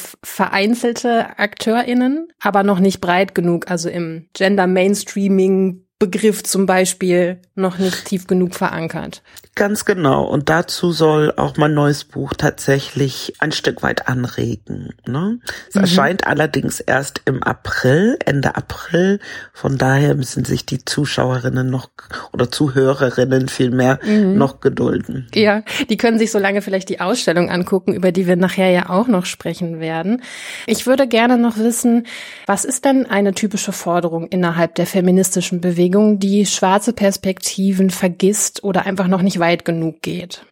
vereinzelte 0.50 1.38
AkteurInnen, 1.38 2.33
aber 2.40 2.64
noch 2.64 2.80
nicht 2.80 3.00
breit 3.00 3.37
genug. 3.37 3.71
Also 3.71 3.88
im 3.88 4.26
Gender 4.35 4.66
Mainstreaming 4.66 5.87
Begriff 6.00 6.42
zum 6.42 6.64
Beispiel 6.64 7.40
noch 7.54 7.76
nicht 7.76 8.07
tief 8.07 8.26
genug 8.26 8.54
verankert. 8.54 9.23
Ganz 9.54 9.85
genau. 9.85 10.25
Und 10.25 10.49
dazu 10.49 10.92
soll 10.92 11.35
auch 11.37 11.59
mein 11.59 11.75
neues 11.75 12.04
Buch 12.04 12.33
tatsächlich 12.33 13.35
ein 13.38 13.52
Stück 13.52 13.83
weit 13.83 14.09
anregen. 14.09 14.95
Ne? 15.07 15.40
Es 15.69 15.75
mhm. 15.75 15.80
erscheint 15.83 16.26
allerdings 16.26 16.80
erst 16.80 17.21
im 17.26 17.42
April, 17.42 18.16
Ende 18.25 18.57
April. 18.57 19.21
Von 19.52 19.76
daher 19.76 20.14
müssen 20.14 20.47
sich 20.47 20.64
die 20.64 20.83
Zuschauerinnen 20.83 21.69
noch 21.69 21.90
oder 22.33 22.50
Zuhörerinnen 22.50 23.49
vielmehr 23.49 23.99
mhm. 24.02 24.38
noch 24.38 24.61
gedulden. 24.61 25.26
Ja, 25.35 25.64
die 25.90 25.99
können 25.99 26.19
sich 26.19 26.30
so 26.30 26.38
lange 26.38 26.62
vielleicht 26.62 26.88
die 26.88 27.00
Ausstellung 27.00 27.50
angucken, 27.50 27.92
über 27.92 28.11
die 28.11 28.26
wir 28.26 28.37
nachher 28.37 28.71
ja 28.71 28.88
auch 28.88 29.07
noch 29.07 29.26
sprechen 29.26 29.80
werden. 29.80 30.23
Ich 30.66 30.87
würde 30.87 31.07
gerne 31.07 31.37
noch 31.37 31.59
wissen, 31.59 32.07
was 32.47 32.64
ist 32.64 32.87
denn 32.87 33.04
eine 33.04 33.35
typische 33.35 33.73
Forderung 33.73 34.28
innerhalb 34.28 34.76
der 34.76 34.87
feministischen 34.87 35.61
Bewegung? 35.61 35.89
Bewegung, 35.90 36.18
die 36.18 36.47
schwarze 36.47 36.92
Perspektiven 36.92 37.90
vergisst 37.90 38.62
oder 38.62 38.87
einfach 38.87 39.09
noch 39.09 39.23
nicht 39.23 39.40
weit 39.40 39.64
genug 39.64 40.02
geht? 40.02 40.44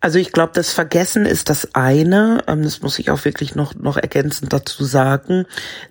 Also 0.00 0.18
ich 0.18 0.32
glaube, 0.32 0.52
das 0.54 0.72
Vergessen 0.72 1.26
ist 1.26 1.48
das 1.50 1.74
eine. 1.74 2.44
Ähm, 2.46 2.62
das 2.62 2.80
muss 2.80 2.98
ich 2.98 3.10
auch 3.10 3.24
wirklich 3.24 3.54
noch, 3.54 3.74
noch 3.74 3.96
ergänzend 3.96 4.52
dazu 4.52 4.84
sagen. 4.84 5.46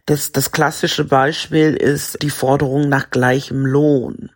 Das, 0.06 0.32
das 0.32 0.51
klassische 0.51 1.06
Beispiel 1.06 1.74
ist 1.74 2.22
die 2.22 2.30
Forderung 2.30 2.88
nach 2.88 3.10
gleichem 3.10 3.66
Lohn. 3.66 4.30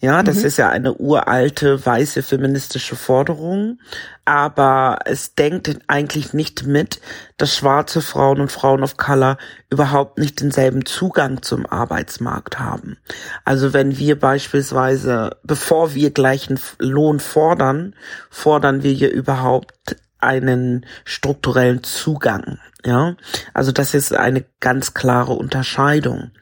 Ja, 0.00 0.22
das 0.22 0.38
mhm. 0.38 0.44
ist 0.44 0.56
ja 0.58 0.68
eine 0.68 0.94
uralte 0.94 1.84
weiße 1.84 2.22
feministische 2.22 2.94
Forderung, 2.94 3.78
aber 4.24 4.98
es 5.06 5.34
denkt 5.34 5.78
eigentlich 5.86 6.34
nicht 6.34 6.66
mit, 6.66 7.00
dass 7.36 7.56
schwarze 7.56 8.02
Frauen 8.02 8.40
und 8.40 8.52
Frauen 8.52 8.82
of 8.82 8.96
Color 8.96 9.38
überhaupt 9.70 10.18
nicht 10.18 10.40
denselben 10.40 10.84
Zugang 10.84 11.42
zum 11.42 11.64
Arbeitsmarkt 11.64 12.58
haben. 12.58 12.98
Also 13.44 13.72
wenn 13.72 13.98
wir 13.98 14.18
beispielsweise, 14.18 15.38
bevor 15.42 15.94
wir 15.94 16.10
gleichen 16.10 16.60
Lohn 16.78 17.18
fordern, 17.20 17.94
fordern 18.30 18.82
wir 18.82 18.92
hier 18.92 19.10
überhaupt 19.10 19.96
einen 20.24 20.86
strukturellen 21.04 21.82
Zugang. 21.82 22.58
Ja, 22.84 23.16
also 23.54 23.72
das 23.72 23.94
ist 23.94 24.12
eine 24.12 24.44
ganz 24.60 24.92
klare 24.92 25.32
Unterscheidung. 25.32 26.32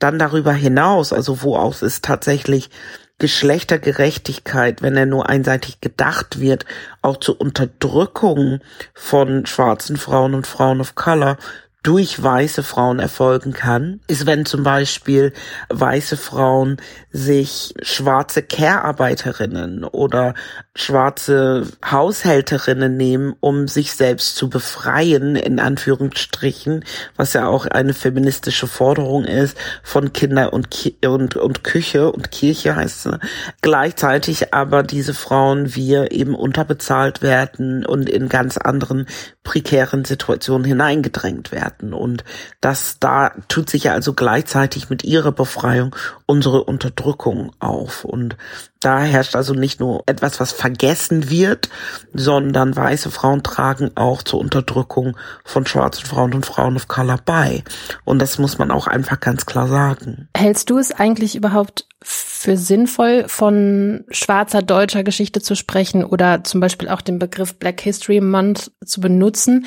Dann 0.00 0.18
darüber 0.18 0.52
hinaus, 0.52 1.12
also 1.12 1.42
wo 1.42 1.56
auch 1.56 1.80
es 1.80 2.00
tatsächlich 2.00 2.70
Geschlechtergerechtigkeit, 3.18 4.82
wenn 4.82 4.96
er 4.96 5.06
nur 5.06 5.28
einseitig 5.28 5.80
gedacht 5.80 6.40
wird, 6.40 6.66
auch 7.02 7.18
zur 7.18 7.40
Unterdrückung 7.40 8.58
von 8.94 9.46
schwarzen 9.46 9.96
Frauen 9.96 10.34
und 10.34 10.46
Frauen 10.46 10.80
of 10.80 10.96
Color 10.96 11.36
durch 11.82 12.22
weiße 12.22 12.62
Frauen 12.62 13.00
erfolgen 13.00 13.52
kann, 13.52 14.00
ist, 14.06 14.24
wenn 14.26 14.46
zum 14.46 14.62
Beispiel 14.62 15.32
weiße 15.68 16.16
Frauen 16.16 16.76
sich 17.10 17.74
schwarze 17.82 18.42
Care-Arbeiterinnen 18.42 19.82
oder 19.84 20.34
schwarze 20.76 21.66
Haushälterinnen 21.84 22.96
nehmen, 22.96 23.34
um 23.40 23.66
sich 23.66 23.92
selbst 23.92 24.36
zu 24.36 24.48
befreien, 24.48 25.34
in 25.34 25.58
Anführungsstrichen, 25.58 26.84
was 27.16 27.32
ja 27.32 27.48
auch 27.48 27.66
eine 27.66 27.94
feministische 27.94 28.68
Forderung 28.68 29.24
ist, 29.24 29.56
von 29.82 30.12
Kinder 30.12 30.52
und, 30.52 30.70
Ki 30.70 30.96
und, 31.04 31.36
und 31.36 31.64
Küche 31.64 32.12
und 32.12 32.30
Kirche 32.30 32.76
heißt 32.76 33.06
es. 33.06 33.18
Gleichzeitig 33.60 34.54
aber 34.54 34.84
diese 34.84 35.14
Frauen 35.14 35.74
wir 35.74 36.12
eben 36.12 36.36
unterbezahlt 36.36 37.22
werden 37.22 37.84
und 37.84 38.08
in 38.08 38.28
ganz 38.28 38.56
anderen 38.56 39.06
prekären 39.42 40.04
Situationen 40.04 40.64
hineingedrängt 40.64 41.50
werden. 41.50 41.71
Und 41.80 42.24
das 42.60 42.98
da 43.00 43.32
tut 43.48 43.70
sich 43.70 43.84
ja 43.84 43.92
also 43.92 44.12
gleichzeitig 44.12 44.90
mit 44.90 45.04
ihrer 45.04 45.32
Befreiung 45.32 45.94
unsere 46.26 46.64
Unterdrückung 46.64 47.52
auf. 47.58 48.04
Und 48.04 48.36
da 48.80 49.00
herrscht 49.00 49.36
also 49.36 49.54
nicht 49.54 49.80
nur 49.80 50.02
etwas, 50.06 50.40
was 50.40 50.52
vergessen 50.52 51.30
wird, 51.30 51.68
sondern 52.12 52.74
weiße 52.74 53.10
Frauen 53.10 53.42
tragen 53.42 53.92
auch 53.94 54.22
zur 54.22 54.40
Unterdrückung 54.40 55.16
von 55.44 55.66
schwarzen 55.66 56.04
Frauen 56.04 56.34
und 56.34 56.46
Frauen 56.46 56.76
of 56.76 56.88
Color 56.88 57.18
bei. 57.24 57.62
Und 58.04 58.18
das 58.18 58.38
muss 58.38 58.58
man 58.58 58.70
auch 58.70 58.86
einfach 58.86 59.20
ganz 59.20 59.46
klar 59.46 59.68
sagen. 59.68 60.28
Hältst 60.36 60.70
du 60.70 60.78
es 60.78 60.90
eigentlich 60.90 61.36
überhaupt 61.36 61.86
für 62.02 62.56
sinnvoll, 62.56 63.24
von 63.28 64.04
schwarzer 64.10 64.62
deutscher 64.62 65.04
Geschichte 65.04 65.40
zu 65.40 65.54
sprechen 65.54 66.04
oder 66.04 66.42
zum 66.42 66.60
Beispiel 66.60 66.88
auch 66.88 67.00
den 67.00 67.18
Begriff 67.20 67.54
Black 67.54 67.80
History 67.80 68.20
Month 68.20 68.72
zu 68.84 69.00
benutzen? 69.00 69.66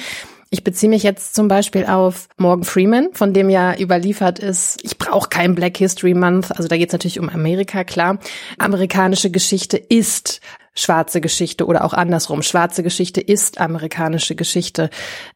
Ich 0.55 0.63
beziehe 0.63 0.89
mich 0.89 1.03
jetzt 1.03 1.35
zum 1.35 1.49
Beispiel 1.49 1.85
auf 1.85 2.29
Morgan 2.37 2.63
Freeman, 2.63 3.09
von 3.11 3.33
dem 3.33 3.49
ja 3.49 3.77
überliefert 3.77 4.39
ist, 4.39 4.79
ich 4.83 4.97
brauche 4.97 5.27
kein 5.27 5.53
Black 5.53 5.75
History 5.75 6.13
Month. 6.13 6.55
Also 6.55 6.69
da 6.69 6.77
geht 6.77 6.87
es 6.87 6.93
natürlich 6.93 7.19
um 7.19 7.27
Amerika, 7.27 7.83
klar. 7.83 8.19
Amerikanische 8.57 9.29
Geschichte 9.29 9.75
ist 9.75 10.39
schwarze 10.73 11.19
Geschichte 11.19 11.65
oder 11.65 11.83
auch 11.83 11.91
andersrum. 11.91 12.41
Schwarze 12.41 12.83
Geschichte 12.83 13.19
ist 13.19 13.59
amerikanische 13.59 14.35
Geschichte. 14.35 14.89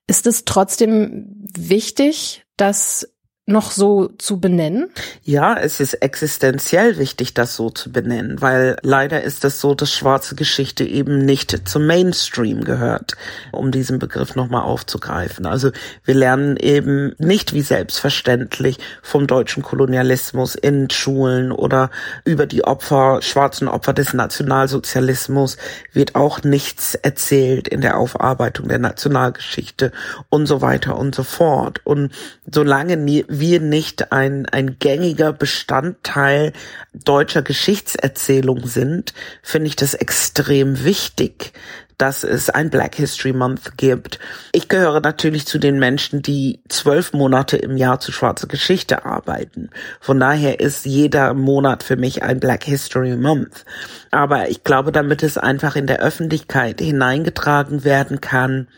Ist 0.07 0.25
es 0.25 0.45
trotzdem 0.45 1.25
wichtig, 1.53 2.45
dass 2.55 3.05
noch 3.49 3.71
so 3.71 4.09
zu 4.17 4.39
benennen? 4.39 4.89
Ja, 5.23 5.57
es 5.57 5.79
ist 5.79 5.95
existenziell 5.95 6.97
wichtig, 6.97 7.33
das 7.33 7.55
so 7.55 7.69
zu 7.69 7.91
benennen, 7.91 8.41
weil 8.41 8.77
leider 8.81 9.23
ist 9.23 9.43
es 9.45 9.59
so, 9.59 9.75
dass 9.75 9.91
schwarze 9.93 10.35
Geschichte 10.35 10.83
eben 10.83 11.25
nicht 11.25 11.67
zum 11.67 11.85
Mainstream 11.85 12.63
gehört, 12.63 13.17
um 13.51 13.71
diesen 13.71 13.99
Begriff 13.99 14.35
nochmal 14.35 14.63
aufzugreifen. 14.63 15.45
Also 15.45 15.71
wir 16.03 16.15
lernen 16.15 16.57
eben 16.57 17.13
nicht 17.17 17.53
wie 17.53 17.61
selbstverständlich 17.61 18.77
vom 19.01 19.27
deutschen 19.27 19.63
Kolonialismus 19.63 20.55
in 20.55 20.89
Schulen 20.89 21.51
oder 21.51 21.89
über 22.25 22.45
die 22.45 22.63
Opfer, 22.63 23.21
schwarzen 23.21 23.67
Opfer 23.67 23.93
des 23.93 24.13
Nationalsozialismus 24.13 25.57
wird 25.93 26.15
auch 26.15 26.43
nichts 26.43 26.95
erzählt 26.95 27.67
in 27.67 27.81
der 27.81 27.97
Aufarbeitung 27.97 28.67
der 28.67 28.79
Nationalgeschichte 28.79 29.91
und 30.29 30.45
so 30.45 30.61
weiter 30.61 30.97
und 30.97 31.15
so 31.15 31.23
fort. 31.23 31.81
Und 31.83 32.11
solange 32.51 32.97
wir 33.39 33.59
nicht 33.59 34.11
ein, 34.11 34.45
ein 34.45 34.77
gängiger 34.79 35.33
Bestandteil 35.33 36.53
deutscher 36.93 37.41
Geschichtserzählung 37.41 38.67
sind, 38.67 39.13
finde 39.41 39.67
ich 39.67 39.75
das 39.75 39.93
extrem 39.93 40.83
wichtig, 40.83 41.53
dass 41.99 42.23
es 42.23 42.49
ein 42.49 42.69
Black 42.69 42.95
History 42.95 43.33
Month 43.33 43.77
gibt. 43.77 44.19
Ich 44.53 44.69
gehöre 44.69 45.01
natürlich 45.01 45.45
zu 45.45 45.59
den 45.59 45.79
Menschen, 45.79 46.21
die 46.21 46.61
zwölf 46.69 47.11
Monate 47.11 47.57
im 47.57 47.75
Jahr 47.75 47.99
zu 47.99 48.13
schwarzer 48.13 48.47
Geschichte 48.47 49.05
arbeiten. 49.05 49.69
Von 49.99 50.19
daher 50.19 50.61
ist 50.61 50.85
jeder 50.85 51.33
Monat 51.33 51.83
für 51.83 51.97
mich 51.97 52.23
ein 52.23 52.39
Black 52.39 52.63
History 52.63 53.17
Month. 53.17 53.65
Aber 54.11 54.49
ich 54.49 54.63
glaube, 54.63 54.93
damit 54.93 55.23
es 55.23 55.37
einfach 55.37 55.75
in 55.75 55.87
der 55.87 55.99
Öffentlichkeit 55.99 56.79
hineingetragen 56.79 57.83
werden 57.83 58.21
kann, 58.21 58.69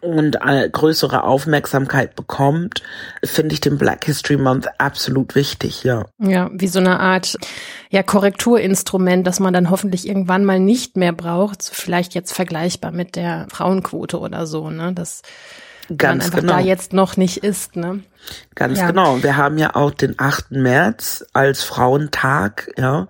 und 0.00 0.42
eine 0.42 0.68
größere 0.68 1.24
Aufmerksamkeit 1.24 2.14
bekommt, 2.14 2.82
finde 3.22 3.54
ich 3.54 3.60
den 3.60 3.78
Black 3.78 4.04
History 4.04 4.36
Month 4.36 4.68
absolut 4.78 5.34
wichtig, 5.34 5.84
ja. 5.84 6.06
Ja, 6.18 6.50
wie 6.52 6.68
so 6.68 6.78
eine 6.78 7.00
Art 7.00 7.36
ja 7.90 8.02
Korrekturinstrument, 8.02 9.26
das 9.26 9.40
man 9.40 9.52
dann 9.52 9.70
hoffentlich 9.70 10.08
irgendwann 10.08 10.44
mal 10.44 10.60
nicht 10.60 10.96
mehr 10.96 11.12
braucht, 11.12 11.62
vielleicht 11.62 12.14
jetzt 12.14 12.32
vergleichbar 12.32 12.90
mit 12.90 13.16
der 13.16 13.46
Frauenquote 13.50 14.18
oder 14.18 14.46
so, 14.46 14.70
ne? 14.70 14.92
Das 14.92 15.22
Ganz 15.88 16.00
man 16.00 16.20
einfach 16.26 16.40
genau. 16.40 16.52
da 16.54 16.60
jetzt 16.60 16.92
noch 16.92 17.16
nicht 17.16 17.38
ist, 17.38 17.76
ne? 17.76 18.00
Ganz 18.54 18.78
ja. 18.78 18.86
genau. 18.86 19.22
Wir 19.22 19.36
haben 19.36 19.58
ja 19.58 19.74
auch 19.74 19.90
den 19.90 20.14
8. 20.18 20.52
März 20.52 21.24
als 21.32 21.62
Frauentag, 21.64 22.72
ja. 22.78 23.08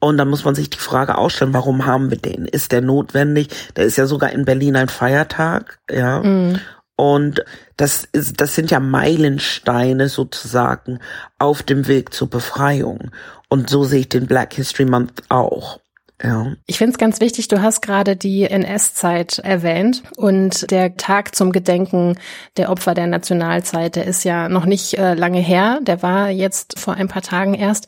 Und 0.00 0.16
da 0.16 0.24
muss 0.24 0.44
man 0.44 0.54
sich 0.54 0.70
die 0.70 0.78
Frage 0.78 1.18
ausstellen, 1.18 1.52
warum 1.52 1.86
haben 1.86 2.10
wir 2.10 2.18
den? 2.18 2.46
Ist 2.46 2.72
der 2.72 2.80
notwendig? 2.80 3.48
Da 3.74 3.82
ist 3.82 3.96
ja 3.96 4.06
sogar 4.06 4.32
in 4.32 4.46
Berlin 4.46 4.76
ein 4.76 4.88
Feiertag, 4.88 5.78
ja. 5.90 6.22
Mhm. 6.22 6.58
Und 6.96 7.44
das 7.76 8.06
ist, 8.12 8.40
das 8.40 8.54
sind 8.54 8.70
ja 8.70 8.78
Meilensteine 8.78 10.10
sozusagen 10.10 10.98
auf 11.38 11.62
dem 11.62 11.86
Weg 11.88 12.12
zur 12.12 12.28
Befreiung. 12.28 13.10
Und 13.48 13.70
so 13.70 13.84
sehe 13.84 14.00
ich 14.00 14.08
den 14.10 14.26
Black 14.26 14.54
History 14.54 14.84
Month 14.84 15.22
auch. 15.30 15.80
Ja. 16.22 16.52
Ich 16.66 16.76
finde 16.76 16.92
es 16.92 16.98
ganz 16.98 17.20
wichtig, 17.20 17.48
du 17.48 17.62
hast 17.62 17.80
gerade 17.80 18.16
die 18.16 18.44
NS-Zeit 18.44 19.38
erwähnt 19.38 20.02
und 20.16 20.70
der 20.70 20.96
Tag 20.98 21.34
zum 21.34 21.50
Gedenken 21.52 22.18
der 22.58 22.68
Opfer 22.68 22.92
der 22.92 23.06
Nationalzeit, 23.06 23.96
der 23.96 24.04
ist 24.04 24.24
ja 24.24 24.50
noch 24.50 24.66
nicht 24.66 24.98
äh, 24.98 25.14
lange 25.14 25.40
her, 25.40 25.80
der 25.82 26.02
war 26.02 26.28
jetzt 26.28 26.78
vor 26.78 26.94
ein 26.94 27.08
paar 27.08 27.22
Tagen 27.22 27.54
erst. 27.54 27.86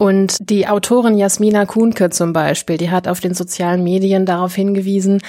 Und 0.00 0.38
die 0.40 0.66
Autorin 0.66 1.18
Jasmina 1.18 1.66
Kuhnke 1.66 2.08
zum 2.08 2.32
Beispiel, 2.32 2.78
die 2.78 2.90
hat 2.90 3.06
auf 3.06 3.20
den 3.20 3.34
sozialen 3.34 3.84
Medien 3.84 4.24
darauf 4.24 4.54
hingewiesen, 4.54 5.20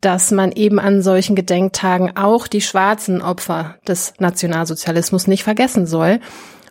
dass 0.00 0.30
man 0.30 0.52
eben 0.52 0.78
an 0.78 1.02
solchen 1.02 1.34
Gedenktagen 1.34 2.16
auch 2.16 2.46
die 2.46 2.60
schwarzen 2.60 3.22
Opfer 3.22 3.74
des 3.88 4.14
Nationalsozialismus 4.20 5.26
nicht 5.26 5.42
vergessen 5.42 5.88
soll. 5.88 6.20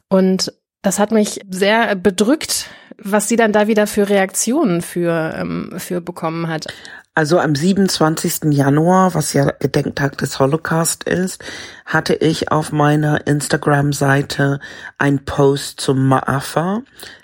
Und 0.08 0.54
das 0.84 1.00
hat 1.00 1.12
mich 1.12 1.42
sehr 1.50 1.98
bedrückt, 1.98 2.70
was 2.98 3.28
sie 3.28 3.36
dann 3.36 3.52
da 3.52 3.68
wieder 3.68 3.88
für 3.88 4.08
Reaktionen 4.08 4.82
für, 4.82 5.36
ähm, 5.38 5.74
für 5.76 6.00
bekommen 6.00 6.48
hat. 6.48 6.68
Also 7.14 7.40
am 7.40 7.56
27. 7.56 8.54
Januar, 8.54 9.16
was 9.16 9.34
ja 9.34 9.52
Gedenktag 9.60 10.18
des 10.18 10.40
Holocaust 10.40 11.04
ist, 11.04 11.44
hatte 11.86 12.16
ich 12.16 12.54
auf 12.54 12.72
meiner 12.72 13.28
Instagram-Seite 13.28 14.62
ein 14.98 15.26
Post 15.26 15.82
zum 15.82 16.12
Ma'afa, 16.12 16.84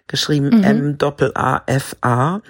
geschrieben 0.09 0.49
mhm. 0.57 0.97
M-A-F-A. 0.99 2.41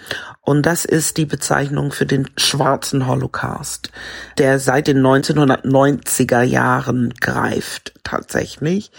Und 0.42 0.66
das 0.66 0.86
ist 0.86 1.18
die 1.18 1.28
Bezeichnung 1.28 1.92
für 1.92 2.08
den 2.08 2.28
schwarzen 2.38 3.06
Holocaust, 3.06 3.92
der 4.40 4.60
seit 4.60 4.88
den 4.88 5.02
1990er 5.06 6.42
Jahren 6.42 7.14
greift 7.20 7.94
tatsächlich. 8.04 8.92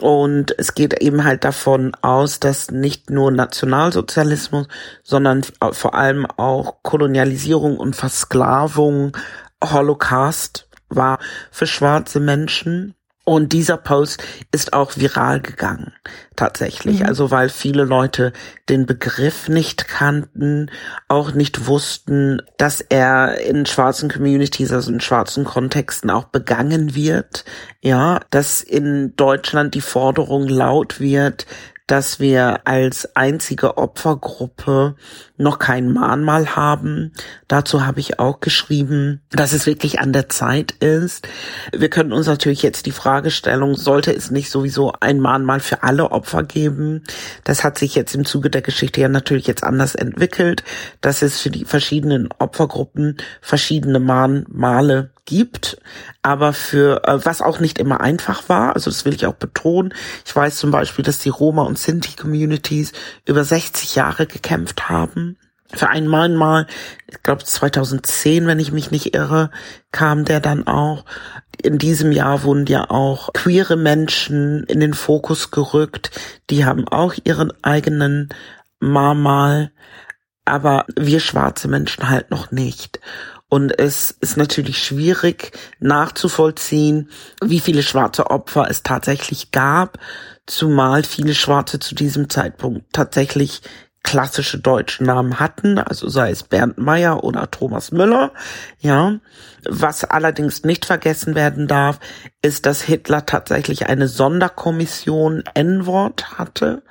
Und 0.00 0.54
es 0.58 0.74
geht 0.74 1.02
eben 1.02 1.24
halt 1.24 1.44
davon 1.44 1.94
aus, 2.02 2.40
dass 2.40 2.70
nicht 2.70 3.10
nur 3.10 3.32
Nationalsozialismus, 3.32 4.68
sondern 5.02 5.42
vor 5.72 5.94
allem 5.94 6.24
auch 6.24 6.82
Kolonialisierung 6.82 7.76
und 7.76 7.96
Versklavung 7.96 9.16
Holocaust 9.62 10.68
war 10.88 11.18
für 11.50 11.66
schwarze 11.66 12.20
Menschen. 12.20 12.94
Und 13.28 13.52
dieser 13.52 13.76
Post 13.76 14.24
ist 14.52 14.72
auch 14.72 14.96
viral 14.96 15.42
gegangen, 15.42 15.92
tatsächlich. 16.34 17.00
Mhm. 17.00 17.06
Also 17.08 17.30
weil 17.30 17.50
viele 17.50 17.84
Leute 17.84 18.32
den 18.70 18.86
Begriff 18.86 19.50
nicht 19.50 19.86
kannten, 19.86 20.70
auch 21.08 21.32
nicht 21.32 21.66
wussten, 21.66 22.40
dass 22.56 22.80
er 22.80 23.38
in 23.42 23.66
schwarzen 23.66 24.08
Communities, 24.08 24.72
also 24.72 24.90
in 24.90 25.00
schwarzen 25.00 25.44
Kontexten 25.44 26.08
auch 26.08 26.24
begangen 26.24 26.94
wird. 26.94 27.44
Ja, 27.82 28.20
dass 28.30 28.62
in 28.62 29.14
Deutschland 29.16 29.74
die 29.74 29.82
Forderung 29.82 30.48
laut 30.48 30.98
wird, 30.98 31.44
dass 31.88 32.20
wir 32.20 32.66
als 32.66 33.16
einzige 33.16 33.78
Opfergruppe 33.78 34.94
noch 35.38 35.58
kein 35.58 35.92
Mahnmal 35.92 36.54
haben. 36.54 37.12
Dazu 37.48 37.86
habe 37.86 37.98
ich 38.00 38.18
auch 38.18 38.40
geschrieben, 38.40 39.22
dass 39.30 39.52
es 39.52 39.66
wirklich 39.66 39.98
an 39.98 40.12
der 40.12 40.28
Zeit 40.28 40.72
ist. 40.72 41.26
Wir 41.72 41.88
können 41.88 42.12
uns 42.12 42.26
natürlich 42.26 42.62
jetzt 42.62 42.86
die 42.86 42.92
Fragestellung, 42.92 43.74
sollte 43.74 44.14
es 44.14 44.30
nicht 44.30 44.50
sowieso 44.50 44.92
ein 45.00 45.18
Mahnmal 45.18 45.60
für 45.60 45.82
alle 45.82 46.10
Opfer 46.12 46.44
geben? 46.44 47.04
Das 47.44 47.64
hat 47.64 47.78
sich 47.78 47.94
jetzt 47.94 48.14
im 48.14 48.26
Zuge 48.26 48.50
der 48.50 48.62
Geschichte 48.62 49.00
ja 49.00 49.08
natürlich 49.08 49.46
jetzt 49.46 49.64
anders 49.64 49.94
entwickelt, 49.94 50.64
dass 51.00 51.22
es 51.22 51.40
für 51.40 51.50
die 51.50 51.64
verschiedenen 51.64 52.28
Opfergruppen 52.38 53.16
verschiedene 53.40 53.98
Mahnmale 53.98 55.10
gibt, 55.28 55.76
aber 56.22 56.54
für 56.54 57.04
äh, 57.06 57.24
was 57.24 57.42
auch 57.42 57.60
nicht 57.60 57.78
immer 57.78 58.00
einfach 58.00 58.48
war, 58.48 58.74
also 58.74 58.90
das 58.90 59.04
will 59.04 59.14
ich 59.14 59.26
auch 59.26 59.34
betonen. 59.34 59.92
Ich 60.24 60.34
weiß 60.34 60.56
zum 60.56 60.70
Beispiel, 60.70 61.04
dass 61.04 61.18
die 61.18 61.28
Roma 61.28 61.62
und 61.62 61.78
Sinti-Communities 61.78 62.92
über 63.26 63.44
60 63.44 63.94
Jahre 63.94 64.26
gekämpft 64.26 64.88
haben. 64.88 65.36
Für 65.74 65.90
einmal 65.90 66.30
mal, 66.30 66.66
ich 67.08 67.22
glaube 67.22 67.44
2010, 67.44 68.46
wenn 68.46 68.58
ich 68.58 68.72
mich 68.72 68.90
nicht 68.90 69.14
irre, 69.14 69.50
kam 69.92 70.24
der 70.24 70.40
dann 70.40 70.66
auch. 70.66 71.04
In 71.62 71.76
diesem 71.76 72.10
Jahr 72.10 72.42
wurden 72.42 72.64
ja 72.64 72.88
auch 72.88 73.34
queere 73.34 73.76
Menschen 73.76 74.64
in 74.64 74.80
den 74.80 74.94
Fokus 74.94 75.50
gerückt. 75.50 76.10
Die 76.48 76.64
haben 76.64 76.88
auch 76.88 77.14
ihren 77.24 77.52
eigenen 77.62 78.30
Marmal, 78.80 79.72
aber 80.46 80.86
wir 80.96 81.20
schwarze 81.20 81.68
Menschen 81.68 82.08
halt 82.08 82.30
noch 82.30 82.50
nicht. 82.50 83.00
Und 83.48 83.78
es 83.78 84.10
ist 84.10 84.36
natürlich 84.36 84.82
schwierig 84.82 85.52
nachzuvollziehen, 85.80 87.10
wie 87.42 87.60
viele 87.60 87.82
schwarze 87.82 88.30
Opfer 88.30 88.68
es 88.68 88.82
tatsächlich 88.82 89.52
gab, 89.52 89.98
zumal 90.46 91.02
viele 91.04 91.34
Schwarze 91.34 91.78
zu 91.78 91.94
diesem 91.94 92.28
Zeitpunkt 92.28 92.92
tatsächlich 92.92 93.62
klassische 94.02 94.58
deutsche 94.58 95.04
Namen 95.04 95.38
hatten, 95.38 95.78
also 95.78 96.08
sei 96.08 96.30
es 96.30 96.42
Bernd 96.42 96.78
Meyer 96.78 97.24
oder 97.24 97.50
Thomas 97.50 97.92
Müller, 97.92 98.32
ja. 98.78 99.18
Was 99.68 100.04
allerdings 100.04 100.62
nicht 100.62 100.86
vergessen 100.86 101.34
werden 101.34 101.66
darf, 101.66 101.98
ist, 102.40 102.64
dass 102.64 102.80
Hitler 102.80 103.26
tatsächlich 103.26 103.86
eine 103.86 104.08
Sonderkommission 104.08 105.42
N-Wort 105.52 106.38
hatte, 106.38 106.82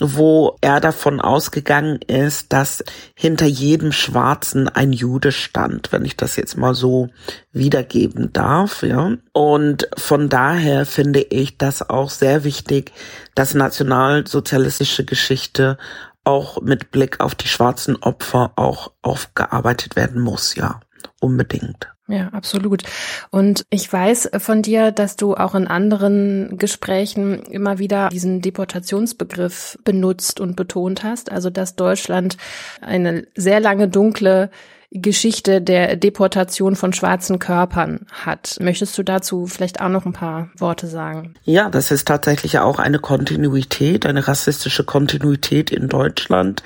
wo 0.00 0.56
er 0.60 0.80
davon 0.80 1.20
ausgegangen 1.20 2.00
ist, 2.06 2.52
dass 2.52 2.82
hinter 3.14 3.46
jedem 3.46 3.92
Schwarzen 3.92 4.68
ein 4.68 4.92
Jude 4.92 5.30
stand, 5.32 5.92
wenn 5.92 6.04
ich 6.04 6.16
das 6.16 6.36
jetzt 6.36 6.56
mal 6.56 6.74
so 6.74 7.08
wiedergeben 7.52 8.32
darf, 8.32 8.82
ja. 8.82 9.12
Und 9.32 9.88
von 9.96 10.28
daher 10.28 10.86
finde 10.86 11.20
ich 11.20 11.56
das 11.56 11.88
auch 11.88 12.10
sehr 12.10 12.44
wichtig, 12.44 12.92
dass 13.34 13.54
nationalsozialistische 13.54 15.04
Geschichte 15.04 15.78
auch 16.24 16.60
mit 16.60 16.90
Blick 16.90 17.20
auf 17.20 17.34
die 17.34 17.48
schwarzen 17.48 17.96
Opfer 17.96 18.52
auch 18.56 18.92
aufgearbeitet 19.02 19.96
werden 19.96 20.20
muss, 20.20 20.54
ja, 20.54 20.80
unbedingt. 21.20 21.92
Ja, 22.08 22.28
absolut. 22.28 22.82
Und 23.30 23.64
ich 23.70 23.90
weiß 23.90 24.32
von 24.38 24.60
dir, 24.60 24.90
dass 24.90 25.16
du 25.16 25.34
auch 25.34 25.54
in 25.54 25.66
anderen 25.66 26.58
Gesprächen 26.58 27.42
immer 27.44 27.78
wieder 27.78 28.08
diesen 28.08 28.42
Deportationsbegriff 28.42 29.78
benutzt 29.84 30.40
und 30.40 30.56
betont 30.56 31.04
hast. 31.04 31.30
Also, 31.30 31.48
dass 31.48 31.76
Deutschland 31.76 32.36
eine 32.80 33.26
sehr 33.34 33.60
lange 33.60 33.88
dunkle 33.88 34.50
Geschichte 34.94 35.62
der 35.62 35.96
Deportation 35.96 36.76
von 36.76 36.92
schwarzen 36.92 37.38
Körpern 37.38 38.06
hat. 38.12 38.56
Möchtest 38.60 38.96
du 38.98 39.02
dazu 39.02 39.46
vielleicht 39.46 39.80
auch 39.80 39.88
noch 39.88 40.04
ein 40.04 40.12
paar 40.12 40.50
Worte 40.58 40.86
sagen? 40.86 41.34
Ja, 41.44 41.70
das 41.70 41.90
ist 41.90 42.06
tatsächlich 42.08 42.58
auch 42.58 42.78
eine 42.78 42.98
Kontinuität, 42.98 44.04
eine 44.04 44.28
rassistische 44.28 44.84
Kontinuität 44.84 45.70
in 45.70 45.88
Deutschland, 45.88 46.62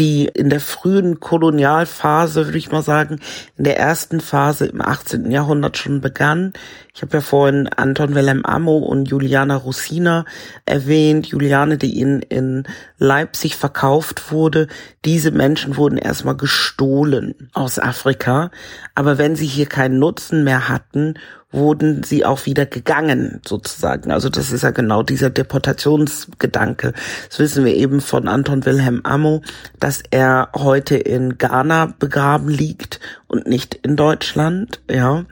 die 0.00 0.24
in 0.24 0.48
der 0.48 0.60
frühen 0.60 1.20
Kolonialphase, 1.20 2.46
würde 2.46 2.56
ich 2.56 2.72
mal 2.72 2.80
sagen, 2.80 3.20
in 3.58 3.64
der 3.64 3.78
ersten 3.78 4.20
Phase 4.20 4.64
im 4.64 4.80
18. 4.80 5.30
Jahrhundert 5.30 5.76
schon 5.76 6.00
begann. 6.00 6.54
Ich 6.94 7.02
habe 7.02 7.18
ja 7.18 7.20
vorhin 7.20 7.68
Anton 7.68 8.14
Wilhelm 8.14 8.46
Ammo 8.46 8.78
und 8.78 9.10
Juliana 9.10 9.56
Russina 9.56 10.24
erwähnt. 10.64 11.26
Juliane, 11.26 11.76
die 11.76 12.00
in, 12.00 12.22
in 12.22 12.64
Leipzig 12.96 13.56
verkauft 13.56 14.32
wurde. 14.32 14.68
Diese 15.04 15.32
Menschen 15.32 15.76
wurden 15.76 15.98
erstmal 15.98 16.36
gestohlen 16.36 17.50
aus 17.52 17.78
Afrika. 17.78 18.50
Aber 18.94 19.18
wenn 19.18 19.36
sie 19.36 19.46
hier 19.46 19.66
keinen 19.66 19.98
Nutzen 19.98 20.44
mehr 20.44 20.70
hatten 20.70 21.14
wurden 21.52 22.02
sie 22.04 22.24
auch 22.24 22.46
wieder 22.46 22.64
gegangen, 22.64 23.40
sozusagen. 23.46 24.12
Also 24.12 24.28
das 24.28 24.52
ist 24.52 24.62
ja 24.62 24.70
genau 24.70 25.02
dieser 25.02 25.30
Deportationsgedanke. 25.30 26.92
Das 27.28 27.38
wissen 27.38 27.64
wir 27.64 27.74
eben 27.74 28.00
von 28.00 28.28
Anton 28.28 28.64
Wilhelm 28.64 29.00
Ammo, 29.02 29.42
dass 29.80 30.02
er 30.10 30.50
heute 30.54 30.96
in 30.96 31.38
Ghana 31.38 31.94
begraben 31.98 32.48
liegt 32.48 33.00
und 33.26 33.46
nicht 33.46 33.74
in 33.74 33.96
Deutschland, 33.96 34.80
ja. 34.90 35.24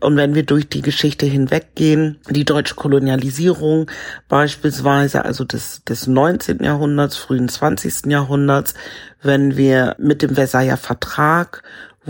Und 0.00 0.16
wenn 0.16 0.34
wir 0.34 0.44
durch 0.44 0.68
die 0.68 0.82
Geschichte 0.82 1.26
hinweggehen, 1.26 2.18
die 2.28 2.44
deutsche 2.44 2.74
Kolonialisierung 2.74 3.90
beispielsweise, 4.28 5.24
also 5.24 5.44
des, 5.44 5.84
des 5.84 6.06
19. 6.06 6.62
Jahrhunderts, 6.64 7.16
frühen 7.16 7.48
20. 7.48 8.06
Jahrhunderts, 8.06 8.74
wenn 9.22 9.56
wir 9.56 9.96
mit 9.98 10.22
dem 10.22 10.34
Versailler 10.34 10.76
Vertrag 10.76 11.62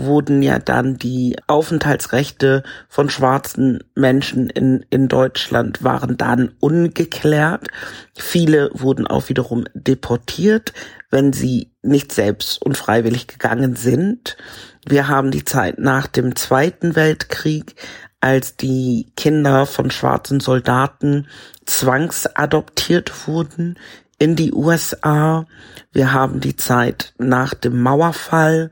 wurden 0.03 0.41
ja 0.41 0.59
dann 0.59 0.97
die 0.97 1.35
Aufenthaltsrechte 1.47 2.63
von 2.89 3.09
schwarzen 3.09 3.83
Menschen 3.95 4.49
in, 4.49 4.85
in 4.89 5.07
Deutschland 5.07 5.83
waren 5.83 6.17
dann 6.17 6.51
ungeklärt. 6.59 7.67
Viele 8.15 8.69
wurden 8.73 9.07
auch 9.07 9.29
wiederum 9.29 9.65
deportiert, 9.73 10.73
wenn 11.09 11.33
sie 11.33 11.71
nicht 11.81 12.11
selbst 12.11 12.61
und 12.61 12.77
freiwillig 12.77 13.27
gegangen 13.27 13.75
sind. 13.75 14.37
Wir 14.85 15.07
haben 15.07 15.31
die 15.31 15.45
Zeit 15.45 15.79
nach 15.79 16.07
dem 16.07 16.35
Zweiten 16.35 16.95
Weltkrieg, 16.95 17.75
als 18.19 18.55
die 18.55 19.11
Kinder 19.17 19.65
von 19.65 19.89
schwarzen 19.91 20.39
Soldaten 20.39 21.27
zwangsadoptiert 21.65 23.27
wurden 23.27 23.77
in 24.19 24.35
die 24.35 24.53
USA. 24.53 25.47
Wir 25.91 26.13
haben 26.13 26.39
die 26.39 26.55
Zeit 26.55 27.13
nach 27.17 27.55
dem 27.55 27.81
Mauerfall, 27.81 28.69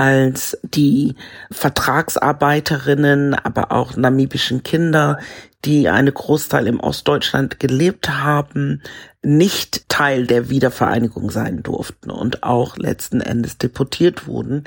als 0.00 0.56
die 0.62 1.14
Vertragsarbeiterinnen, 1.50 3.34
aber 3.34 3.70
auch 3.70 3.96
namibischen 3.96 4.62
Kinder, 4.62 5.18
die 5.66 5.90
eine 5.90 6.10
Großteil 6.10 6.68
im 6.68 6.80
Ostdeutschland 6.80 7.60
gelebt 7.60 8.08
haben, 8.08 8.80
nicht 9.22 9.90
Teil 9.90 10.26
der 10.26 10.48
Wiedervereinigung 10.48 11.30
sein 11.30 11.62
durften 11.62 12.10
und 12.10 12.42
auch 12.44 12.78
letzten 12.78 13.20
Endes 13.20 13.58
deportiert 13.58 14.26
wurden, 14.26 14.64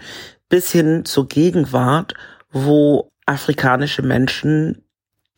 bis 0.49 0.71
hin 0.71 1.03
zur 1.03 1.27
Gegenwart, 1.27 2.13
wo 2.51 3.09
afrikanische 3.25 4.03
Menschen 4.03 4.83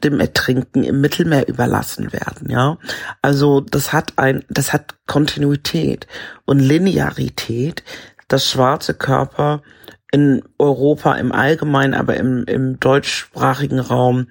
dem 0.03 0.19
Ertrinken 0.19 0.83
im 0.83 0.99
Mittelmeer 0.99 1.47
überlassen 1.47 2.11
werden, 2.11 2.49
ja. 2.49 2.77
Also 3.21 3.61
das 3.61 3.93
hat 3.93 4.17
ein, 4.17 4.43
das 4.49 4.73
hat 4.73 4.95
Kontinuität 5.07 6.05
und 6.43 6.59
Linearität, 6.59 7.81
dass 8.27 8.49
schwarze 8.49 8.93
Körper 8.93 9.61
in 10.11 10.43
Europa 10.57 11.13
im 11.15 11.31
Allgemeinen, 11.31 11.93
aber 11.93 12.15
im, 12.17 12.45
im 12.45 12.79
deutschsprachigen 12.79 13.79
Raum, 13.79 14.27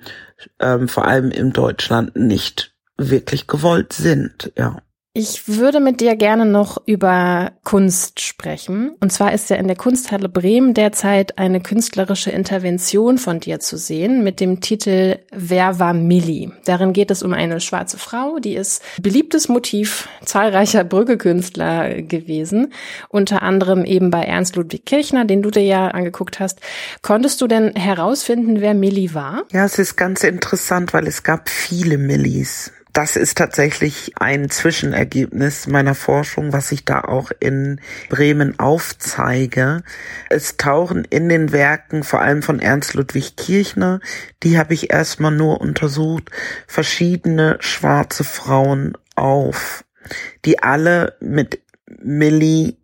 ähm, 0.60 0.88
vor 0.88 1.06
allem 1.06 1.30
in 1.30 1.52
Deutschland, 1.52 2.16
nicht 2.16 2.74
wirklich 2.96 3.46
gewollt 3.46 3.92
sind, 3.92 4.52
ja. 4.56 4.80
Ich 5.16 5.46
würde 5.46 5.78
mit 5.78 6.00
dir 6.00 6.16
gerne 6.16 6.44
noch 6.44 6.82
über 6.86 7.52
Kunst 7.62 8.20
sprechen. 8.20 8.96
Und 8.98 9.12
zwar 9.12 9.32
ist 9.32 9.48
ja 9.48 9.54
in 9.54 9.68
der 9.68 9.76
Kunsthalle 9.76 10.28
Bremen 10.28 10.74
derzeit 10.74 11.38
eine 11.38 11.60
künstlerische 11.60 12.32
Intervention 12.32 13.18
von 13.18 13.38
dir 13.38 13.60
zu 13.60 13.78
sehen 13.78 14.24
mit 14.24 14.40
dem 14.40 14.60
Titel 14.60 15.20
Wer 15.30 15.78
war 15.78 15.94
Millie? 15.94 16.50
Darin 16.64 16.92
geht 16.92 17.12
es 17.12 17.22
um 17.22 17.32
eine 17.32 17.60
schwarze 17.60 17.96
Frau, 17.96 18.40
die 18.40 18.56
ist 18.56 18.82
beliebtes 19.00 19.48
Motiv 19.48 20.08
zahlreicher 20.24 20.82
Brüggekünstler 20.94 22.02
gewesen, 22.02 22.72
unter 23.08 23.42
anderem 23.42 23.84
eben 23.84 24.10
bei 24.10 24.24
Ernst 24.24 24.56
Ludwig 24.56 24.84
Kirchner, 24.84 25.24
den 25.24 25.42
du 25.42 25.52
dir 25.52 25.62
ja 25.62 25.86
angeguckt 25.86 26.40
hast. 26.40 26.58
Konntest 27.02 27.40
du 27.40 27.46
denn 27.46 27.76
herausfinden, 27.76 28.60
wer 28.60 28.74
Millie 28.74 29.14
war? 29.14 29.44
Ja, 29.52 29.64
es 29.64 29.78
ist 29.78 29.94
ganz 29.94 30.24
interessant, 30.24 30.92
weil 30.92 31.06
es 31.06 31.22
gab 31.22 31.48
viele 31.48 31.98
Millies 31.98 32.72
das 32.94 33.16
ist 33.16 33.36
tatsächlich 33.36 34.12
ein 34.20 34.48
Zwischenergebnis 34.50 35.66
meiner 35.66 35.96
Forschung, 35.96 36.52
was 36.52 36.70
ich 36.70 36.84
da 36.84 37.00
auch 37.00 37.32
in 37.40 37.80
Bremen 38.08 38.58
aufzeige. 38.60 39.82
Es 40.30 40.56
tauchen 40.56 41.04
in 41.04 41.28
den 41.28 41.50
Werken, 41.50 42.04
vor 42.04 42.22
allem 42.22 42.42
von 42.42 42.60
Ernst 42.60 42.94
Ludwig 42.94 43.34
Kirchner, 43.36 43.98
die 44.44 44.58
habe 44.58 44.74
ich 44.74 44.92
erstmal 44.92 45.32
nur 45.32 45.60
untersucht, 45.60 46.30
verschiedene 46.68 47.56
schwarze 47.58 48.22
Frauen 48.22 48.96
auf, 49.16 49.84
die 50.44 50.62
alle 50.62 51.16
mit 51.18 51.60
Millie 52.00 52.76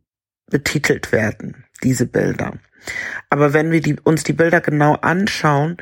betitelt 0.51 1.13
werden, 1.13 1.65
diese 1.85 2.07
Bilder. 2.07 2.55
Aber 3.29 3.53
wenn 3.53 3.71
wir 3.71 3.81
die, 3.81 3.97
uns 4.03 4.25
die 4.25 4.33
Bilder 4.33 4.61
genau 4.61 4.95
anschauen, 4.95 5.77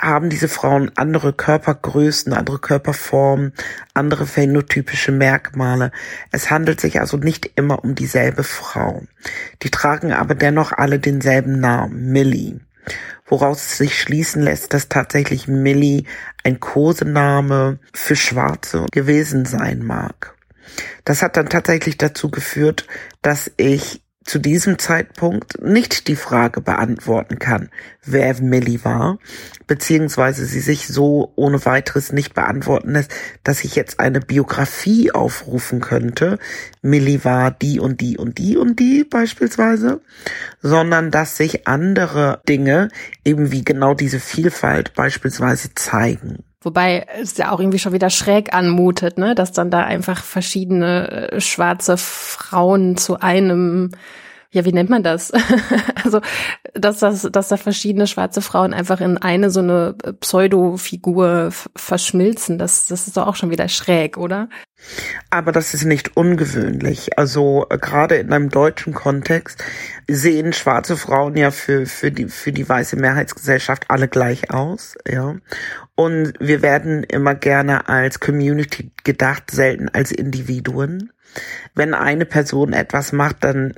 haben 0.00 0.28
diese 0.28 0.48
Frauen 0.48 0.90
andere 0.96 1.32
Körpergrößen, 1.32 2.32
andere 2.32 2.58
Körperformen, 2.58 3.52
andere 3.94 4.26
phänotypische 4.26 5.12
Merkmale. 5.12 5.92
Es 6.30 6.50
handelt 6.50 6.80
sich 6.80 7.00
also 7.00 7.16
nicht 7.16 7.50
immer 7.56 7.82
um 7.82 7.94
dieselbe 7.94 8.42
Frau. 8.42 9.02
Die 9.62 9.70
tragen 9.70 10.12
aber 10.12 10.34
dennoch 10.34 10.72
alle 10.72 10.98
denselben 10.98 11.60
Namen, 11.60 12.12
Millie. 12.12 12.60
Woraus 13.26 13.78
sich 13.78 13.98
schließen 13.98 14.42
lässt, 14.42 14.74
dass 14.74 14.88
tatsächlich 14.88 15.48
Millie 15.48 16.04
ein 16.42 16.60
Kosename 16.60 17.78
für 17.94 18.16
Schwarze 18.16 18.86
gewesen 18.92 19.46
sein 19.46 19.82
mag. 19.82 20.34
Das 21.04 21.22
hat 21.22 21.36
dann 21.36 21.48
tatsächlich 21.48 21.96
dazu 21.96 22.30
geführt, 22.30 22.86
dass 23.22 23.50
ich 23.56 24.03
zu 24.24 24.38
diesem 24.38 24.78
Zeitpunkt 24.78 25.62
nicht 25.62 26.08
die 26.08 26.16
Frage 26.16 26.60
beantworten 26.60 27.38
kann, 27.38 27.68
wer 28.04 28.40
Millie 28.40 28.84
war, 28.84 29.18
beziehungsweise 29.66 30.46
sie 30.46 30.60
sich 30.60 30.88
so 30.88 31.32
ohne 31.36 31.64
weiteres 31.66 32.12
nicht 32.12 32.34
beantworten 32.34 32.92
lässt, 32.92 33.12
dass 33.44 33.64
ich 33.64 33.76
jetzt 33.76 34.00
eine 34.00 34.20
Biografie 34.20 35.12
aufrufen 35.12 35.80
könnte. 35.80 36.38
Millie 36.80 37.24
war 37.24 37.50
die 37.50 37.80
und 37.80 38.00
die 38.00 38.16
und 38.16 38.38
die 38.38 38.56
und 38.56 38.80
die 38.80 39.04
beispielsweise, 39.04 40.00
sondern 40.62 41.10
dass 41.10 41.36
sich 41.36 41.68
andere 41.68 42.40
Dinge 42.48 42.88
eben 43.24 43.52
wie 43.52 43.64
genau 43.64 43.94
diese 43.94 44.20
Vielfalt 44.20 44.94
beispielsweise 44.94 45.74
zeigen. 45.74 46.44
Wobei 46.64 47.06
es 47.20 47.36
ja 47.36 47.52
auch 47.52 47.60
irgendwie 47.60 47.78
schon 47.78 47.92
wieder 47.92 48.08
schräg 48.08 48.54
anmutet, 48.54 49.18
ne, 49.18 49.34
dass 49.34 49.52
dann 49.52 49.70
da 49.70 49.84
einfach 49.84 50.22
verschiedene 50.24 51.30
äh, 51.32 51.40
schwarze 51.40 51.96
Frauen 51.98 52.96
zu 52.96 53.20
einem 53.20 53.90
ja, 54.54 54.64
wie 54.64 54.72
nennt 54.72 54.88
man 54.88 55.02
das? 55.02 55.32
also, 56.04 56.20
dass 56.74 57.00
das, 57.00 57.28
dass 57.30 57.48
da 57.48 57.56
verschiedene 57.56 58.06
schwarze 58.06 58.40
Frauen 58.40 58.72
einfach 58.72 59.00
in 59.00 59.18
eine 59.18 59.50
so 59.50 59.60
eine 59.60 59.94
Pseudo-Figur 60.20 61.50
verschmilzen, 61.74 62.56
das, 62.56 62.86
das 62.86 63.08
ist 63.08 63.16
doch 63.16 63.26
auch 63.26 63.34
schon 63.34 63.50
wieder 63.50 63.68
schräg, 63.68 64.16
oder? 64.16 64.48
Aber 65.30 65.50
das 65.50 65.74
ist 65.74 65.84
nicht 65.84 66.16
ungewöhnlich. 66.16 67.18
Also 67.18 67.66
äh, 67.68 67.78
gerade 67.78 68.16
in 68.16 68.32
einem 68.32 68.48
deutschen 68.48 68.94
Kontext 68.94 69.62
sehen 70.08 70.52
schwarze 70.52 70.96
Frauen 70.96 71.36
ja 71.36 71.50
für, 71.50 71.86
für, 71.86 72.12
die, 72.12 72.28
für 72.28 72.52
die 72.52 72.68
weiße 72.68 72.96
Mehrheitsgesellschaft 72.96 73.86
alle 73.88 74.06
gleich 74.06 74.52
aus. 74.52 74.94
Ja. 75.08 75.34
Und 75.96 76.34
wir 76.38 76.62
werden 76.62 77.02
immer 77.02 77.34
gerne 77.34 77.88
als 77.88 78.20
Community 78.20 78.92
gedacht, 79.02 79.50
selten 79.50 79.88
als 79.88 80.12
Individuen. 80.12 81.10
Wenn 81.74 81.94
eine 81.94 82.26
Person 82.26 82.72
etwas 82.72 83.12
macht, 83.12 83.42
dann 83.42 83.74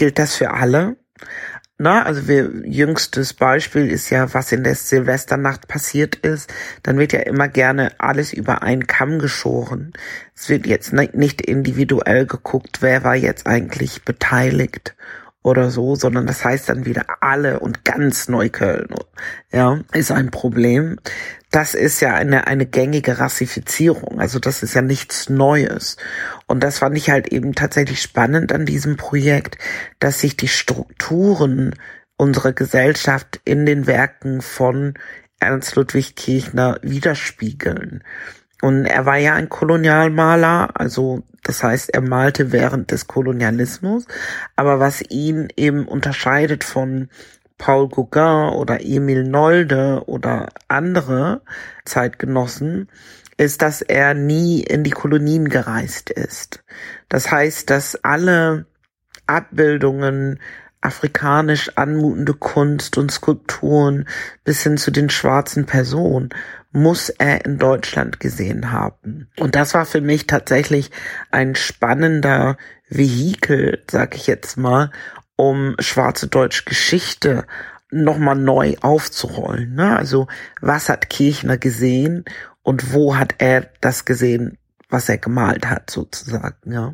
gilt 0.00 0.18
das 0.18 0.34
für 0.34 0.52
alle. 0.52 0.96
Na, 1.76 2.04
also 2.04 2.26
wir, 2.26 2.50
jüngstes 2.64 3.34
Beispiel 3.34 3.86
ist 3.86 4.08
ja, 4.08 4.32
was 4.32 4.50
in 4.50 4.64
der 4.64 4.74
Silvesternacht 4.74 5.68
passiert 5.68 6.16
ist. 6.16 6.50
Dann 6.82 6.96
wird 6.96 7.12
ja 7.12 7.20
immer 7.20 7.48
gerne 7.48 7.92
alles 7.98 8.32
über 8.32 8.62
einen 8.62 8.86
Kamm 8.86 9.18
geschoren. 9.18 9.92
Es 10.34 10.48
wird 10.48 10.66
jetzt 10.66 10.94
nicht 10.94 11.42
individuell 11.42 12.24
geguckt, 12.24 12.80
wer 12.80 13.04
war 13.04 13.14
jetzt 13.14 13.46
eigentlich 13.46 14.02
beteiligt 14.02 14.94
oder 15.42 15.70
so, 15.70 15.94
sondern 15.94 16.26
das 16.26 16.44
heißt 16.44 16.68
dann 16.68 16.84
wieder 16.84 17.04
alle 17.20 17.60
und 17.60 17.84
ganz 17.84 18.28
Neukölln, 18.28 18.88
ja, 19.50 19.80
ist 19.92 20.12
ein 20.12 20.30
Problem. 20.30 20.98
Das 21.50 21.74
ist 21.74 22.00
ja 22.00 22.14
eine, 22.14 22.46
eine 22.46 22.66
gängige 22.66 23.18
Rassifizierung. 23.18 24.20
Also 24.20 24.38
das 24.38 24.62
ist 24.62 24.74
ja 24.74 24.82
nichts 24.82 25.28
Neues. 25.28 25.96
Und 26.46 26.62
das 26.62 26.78
fand 26.78 26.96
ich 26.96 27.10
halt 27.10 27.28
eben 27.28 27.54
tatsächlich 27.54 28.02
spannend 28.02 28.52
an 28.52 28.66
diesem 28.66 28.96
Projekt, 28.96 29.58
dass 29.98 30.20
sich 30.20 30.36
die 30.36 30.48
Strukturen 30.48 31.74
unserer 32.16 32.52
Gesellschaft 32.52 33.40
in 33.44 33.66
den 33.66 33.86
Werken 33.86 34.42
von 34.42 34.94
Ernst 35.40 35.74
Ludwig 35.74 36.14
Kirchner 36.16 36.78
widerspiegeln. 36.82 38.04
Und 38.60 38.84
er 38.84 39.06
war 39.06 39.16
ja 39.16 39.34
ein 39.34 39.48
Kolonialmaler, 39.48 40.70
also 40.74 41.24
das 41.42 41.62
heißt, 41.62 41.90
er 41.94 42.00
malte 42.00 42.52
während 42.52 42.90
des 42.90 43.06
Kolonialismus. 43.06 44.06
Aber 44.56 44.80
was 44.80 45.02
ihn 45.08 45.48
eben 45.56 45.86
unterscheidet 45.86 46.64
von 46.64 47.08
Paul 47.58 47.88
Gauguin 47.88 48.54
oder 48.54 48.80
Emil 48.82 49.24
Nolde 49.24 50.02
oder 50.06 50.48
andere 50.68 51.42
Zeitgenossen, 51.84 52.88
ist, 53.36 53.62
dass 53.62 53.80
er 53.80 54.14
nie 54.14 54.62
in 54.62 54.84
die 54.84 54.90
Kolonien 54.90 55.48
gereist 55.48 56.10
ist. 56.10 56.62
Das 57.08 57.30
heißt, 57.30 57.70
dass 57.70 57.96
alle 58.04 58.66
Abbildungen 59.26 60.40
afrikanisch 60.80 61.70
anmutende 61.76 62.34
Kunst 62.34 62.96
und 62.98 63.10
Skulpturen 63.10 64.08
bis 64.44 64.62
hin 64.62 64.78
zu 64.78 64.90
den 64.90 65.10
schwarzen 65.10 65.66
Personen 65.66 66.30
muss 66.72 67.08
er 67.08 67.44
in 67.44 67.58
Deutschland 67.58 68.20
gesehen 68.20 68.72
haben. 68.72 69.28
Und 69.38 69.56
das 69.56 69.74
war 69.74 69.84
für 69.84 70.00
mich 70.00 70.26
tatsächlich 70.26 70.90
ein 71.30 71.54
spannender 71.54 72.56
Vehikel, 72.88 73.82
sag 73.90 74.14
ich 74.14 74.26
jetzt 74.26 74.56
mal, 74.56 74.90
um 75.36 75.74
schwarze 75.80 76.28
deutsche 76.28 76.64
Geschichte 76.64 77.46
nochmal 77.90 78.36
neu 78.36 78.76
aufzurollen. 78.80 79.74
Ne? 79.74 79.96
Also 79.96 80.28
was 80.60 80.88
hat 80.88 81.10
Kirchner 81.10 81.58
gesehen 81.58 82.24
und 82.62 82.92
wo 82.92 83.16
hat 83.16 83.36
er 83.38 83.68
das 83.80 84.04
gesehen, 84.04 84.58
was 84.88 85.08
er 85.08 85.18
gemalt 85.18 85.68
hat, 85.68 85.90
sozusagen, 85.90 86.72
ja. 86.72 86.92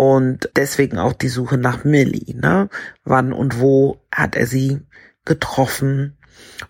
Und 0.00 0.48
deswegen 0.56 0.96
auch 0.96 1.12
die 1.12 1.28
Suche 1.28 1.58
nach 1.58 1.84
Millie, 1.84 2.34
ne? 2.34 2.70
Wann 3.04 3.34
und 3.34 3.60
wo 3.60 4.00
hat 4.10 4.34
er 4.34 4.46
sie 4.46 4.80
getroffen? 5.26 6.16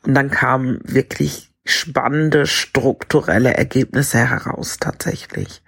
Und 0.02 0.14
dann 0.14 0.32
kamen 0.32 0.80
wirklich 0.82 1.52
spannende 1.64 2.46
strukturelle 2.46 3.54
Ergebnisse 3.54 4.18
heraus 4.18 4.78
tatsächlich. 4.80 5.62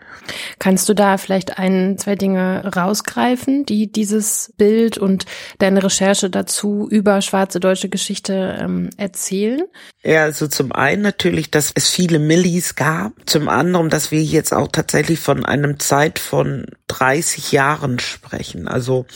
Kannst 0.58 0.88
du 0.88 0.94
da 0.94 1.18
vielleicht 1.18 1.58
ein, 1.58 1.98
zwei 1.98 2.14
Dinge 2.14 2.72
rausgreifen, 2.74 3.66
die 3.66 3.90
dieses 3.90 4.52
Bild 4.56 4.98
und 4.98 5.26
deine 5.58 5.82
Recherche 5.82 6.30
dazu 6.30 6.88
über 6.90 7.20
schwarze 7.22 7.60
deutsche 7.60 7.88
Geschichte 7.88 8.58
ähm, 8.60 8.90
erzählen? 8.96 9.62
Ja, 10.02 10.24
also 10.24 10.48
zum 10.48 10.72
einen 10.72 11.02
natürlich, 11.02 11.50
dass 11.50 11.72
es 11.74 11.88
viele 11.88 12.18
Millis 12.18 12.74
gab. 12.74 13.12
Zum 13.26 13.48
anderen, 13.48 13.90
dass 13.90 14.10
wir 14.10 14.22
jetzt 14.22 14.52
auch 14.52 14.68
tatsächlich 14.68 15.20
von 15.20 15.44
einem 15.44 15.78
Zeit 15.78 16.18
von 16.18 16.66
30 16.88 17.52
Jahren 17.52 17.98
sprechen. 17.98 18.68
Also 18.68 19.06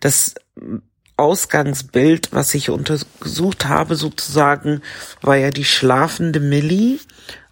das 0.00 0.34
Ausgangsbild, 1.16 2.32
was 2.32 2.54
ich 2.54 2.68
untersucht 2.68 3.66
habe 3.66 3.96
sozusagen, 3.96 4.82
war 5.22 5.36
ja 5.36 5.50
die 5.50 5.64
schlafende 5.64 6.40
Millie 6.40 6.98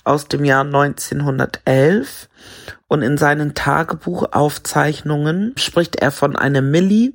aus 0.05 0.29
dem 0.29 0.45
Jahr 0.45 0.65
1911 0.65 2.29
und 2.89 3.03
in 3.03 3.19
seinen 3.19 3.55
Tagebuchaufzeichnungen 3.55 5.55
spricht 5.57 5.97
er 5.97 6.13
von 6.13 6.37
einer 6.37 6.63
Millie 6.63 7.13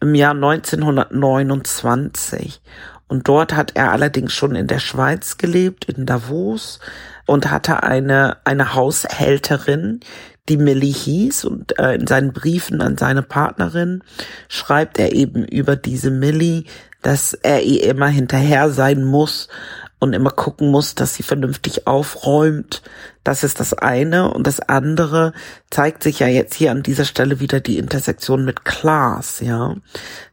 im 0.00 0.14
Jahr 0.14 0.34
1929. 0.34 2.62
Und 3.08 3.28
dort 3.28 3.54
hat 3.54 3.72
er 3.74 3.92
allerdings 3.92 4.32
schon 4.32 4.54
in 4.54 4.66
der 4.66 4.78
Schweiz 4.78 5.36
gelebt, 5.38 5.86
in 5.86 6.06
Davos, 6.06 6.80
und 7.26 7.50
hatte 7.50 7.82
eine, 7.82 8.36
eine 8.44 8.74
Haushälterin, 8.74 10.00
die 10.48 10.56
Millie 10.56 10.92
hieß. 10.92 11.44
Und 11.44 11.78
äh, 11.78 11.94
in 11.94 12.06
seinen 12.06 12.32
Briefen 12.32 12.80
an 12.80 12.98
seine 12.98 13.22
Partnerin 13.22 14.02
schreibt 14.48 14.98
er 14.98 15.12
eben 15.12 15.44
über 15.44 15.76
diese 15.76 16.10
Millie, 16.10 16.64
dass 17.02 17.34
er 17.34 17.62
ihr 17.62 17.84
immer 17.84 18.08
hinterher 18.08 18.70
sein 18.70 19.04
muss, 19.04 19.48
und 19.98 20.12
immer 20.12 20.30
gucken 20.30 20.70
muss, 20.70 20.94
dass 20.94 21.14
sie 21.14 21.22
vernünftig 21.22 21.86
aufräumt. 21.86 22.82
Das 23.24 23.44
ist 23.44 23.60
das 23.60 23.72
eine. 23.72 24.32
Und 24.32 24.46
das 24.46 24.60
andere 24.60 25.32
zeigt 25.70 26.02
sich 26.02 26.18
ja 26.18 26.26
jetzt 26.26 26.54
hier 26.54 26.70
an 26.70 26.82
dieser 26.82 27.04
Stelle 27.04 27.40
wieder 27.40 27.60
die 27.60 27.78
Intersektion 27.78 28.44
mit 28.44 28.64
Class, 28.64 29.40
ja. 29.40 29.74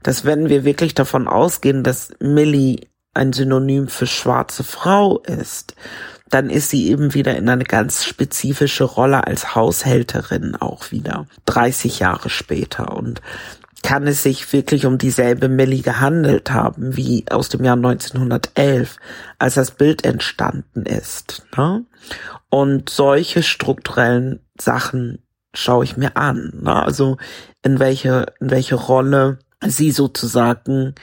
Dass 0.02 0.26
wenn 0.26 0.50
wir 0.50 0.66
wirklich 0.66 0.94
davon 0.94 1.28
ausgehen, 1.28 1.84
dass 1.84 2.12
Millie 2.20 2.88
ein 3.14 3.32
Synonym 3.32 3.88
für 3.88 4.08
schwarze 4.08 4.64
Frau 4.64 5.20
ist, 5.20 5.76
dann 6.30 6.50
ist 6.50 6.72
sie 6.72 6.90
eben 6.90 7.14
wieder 7.14 7.38
in 7.38 7.48
eine 7.48 7.64
ganz 7.64 8.06
spezifische 8.06 8.86
Rolle 8.86 9.28
als 9.28 9.54
Haushälterin 9.54 10.56
auch 10.56 10.92
wieder, 10.92 11.28
30 11.46 12.00
Jahre 12.00 12.30
später. 12.32 12.96
Und 12.96 13.22
kann 13.84 14.08
es 14.08 14.24
sich 14.24 14.52
wirklich 14.54 14.86
um 14.86 14.98
dieselbe 14.98 15.50
Millie 15.50 15.84
gehandelt 15.84 16.52
haben 16.52 16.96
wie 16.98 17.26
aus 17.30 17.50
dem 17.50 17.64
Jahr 17.64 17.76
1911, 17.76 18.98
als 19.38 19.54
das 19.54 19.72
Bild 19.72 20.06
entstanden 20.06 20.86
ist. 20.86 21.46
Ne? 21.56 21.86
Und 22.50 22.90
solche 22.90 23.44
strukturellen 23.44 24.40
Sachen 24.60 25.20
schaue 25.54 25.84
ich 25.84 25.98
mir 25.98 26.18
an. 26.18 26.62
Ne? 26.64 26.84
Also 26.84 27.18
in 27.62 27.80
welche, 27.80 28.26
in 28.40 28.50
welche 28.50 28.76
Rolle 28.76 29.38
sie 29.66 29.92
sozusagen 29.92 30.96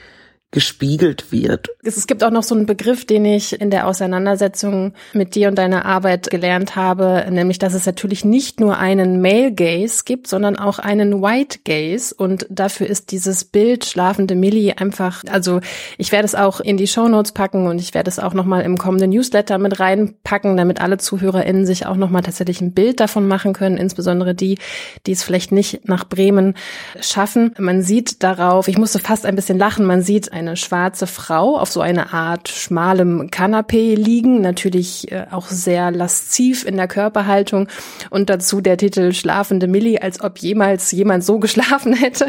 gespiegelt 0.52 1.30
wird. 1.30 1.68
Es 1.84 2.08
gibt 2.08 2.24
auch 2.24 2.30
noch 2.30 2.42
so 2.42 2.56
einen 2.56 2.66
Begriff, 2.66 3.04
den 3.04 3.24
ich 3.24 3.60
in 3.60 3.70
der 3.70 3.86
Auseinandersetzung 3.86 4.94
mit 5.12 5.36
dir 5.36 5.46
und 5.46 5.54
deiner 5.56 5.84
Arbeit 5.84 6.28
gelernt 6.28 6.74
habe, 6.74 7.24
nämlich, 7.30 7.60
dass 7.60 7.72
es 7.72 7.86
natürlich 7.86 8.24
nicht 8.24 8.58
nur 8.58 8.76
einen 8.76 9.22
Male 9.22 9.52
Gaze 9.52 10.02
gibt, 10.04 10.26
sondern 10.26 10.56
auch 10.56 10.80
einen 10.80 11.22
White 11.22 11.60
Gaze. 11.64 12.12
Und 12.16 12.46
dafür 12.50 12.88
ist 12.88 13.12
dieses 13.12 13.44
Bild 13.44 13.84
schlafende 13.84 14.34
Millie 14.34 14.76
einfach, 14.76 15.22
also 15.30 15.60
ich 15.98 16.10
werde 16.10 16.26
es 16.26 16.34
auch 16.34 16.58
in 16.58 16.76
die 16.76 16.88
Show 16.88 17.06
Notes 17.06 17.30
packen 17.30 17.68
und 17.68 17.80
ich 17.80 17.94
werde 17.94 18.10
es 18.10 18.18
auch 18.18 18.34
nochmal 18.34 18.62
im 18.62 18.76
kommenden 18.76 19.10
Newsletter 19.10 19.58
mit 19.58 19.78
reinpacken, 19.78 20.56
damit 20.56 20.80
alle 20.80 20.98
ZuhörerInnen 20.98 21.64
sich 21.64 21.86
auch 21.86 21.96
nochmal 21.96 22.22
tatsächlich 22.22 22.60
ein 22.60 22.72
Bild 22.72 22.98
davon 22.98 23.28
machen 23.28 23.52
können, 23.52 23.76
insbesondere 23.76 24.34
die, 24.34 24.58
die 25.06 25.12
es 25.12 25.22
vielleicht 25.22 25.52
nicht 25.52 25.88
nach 25.88 26.08
Bremen 26.08 26.54
schaffen. 27.00 27.54
Man 27.56 27.82
sieht 27.82 28.24
darauf, 28.24 28.66
ich 28.66 28.78
musste 28.78 28.98
fast 28.98 29.26
ein 29.26 29.36
bisschen 29.36 29.58
lachen, 29.58 29.86
man 29.86 30.02
sieht 30.02 30.32
eine 30.40 30.56
schwarze 30.56 31.06
Frau 31.06 31.58
auf 31.58 31.70
so 31.70 31.80
eine 31.80 32.12
Art 32.12 32.48
schmalem 32.48 33.30
Kanapee 33.30 33.94
liegen, 33.94 34.40
natürlich 34.40 35.12
äh, 35.12 35.26
auch 35.30 35.46
sehr 35.48 35.90
lasziv 35.90 36.64
in 36.64 36.76
der 36.76 36.88
Körperhaltung 36.88 37.68
und 38.10 38.30
dazu 38.30 38.60
der 38.60 38.76
Titel 38.76 39.12
Schlafende 39.12 39.68
Millie, 39.68 40.02
als 40.02 40.20
ob 40.20 40.38
jemals 40.38 40.90
jemand 40.90 41.24
so 41.24 41.38
geschlafen 41.40 41.92
hätte. 41.92 42.26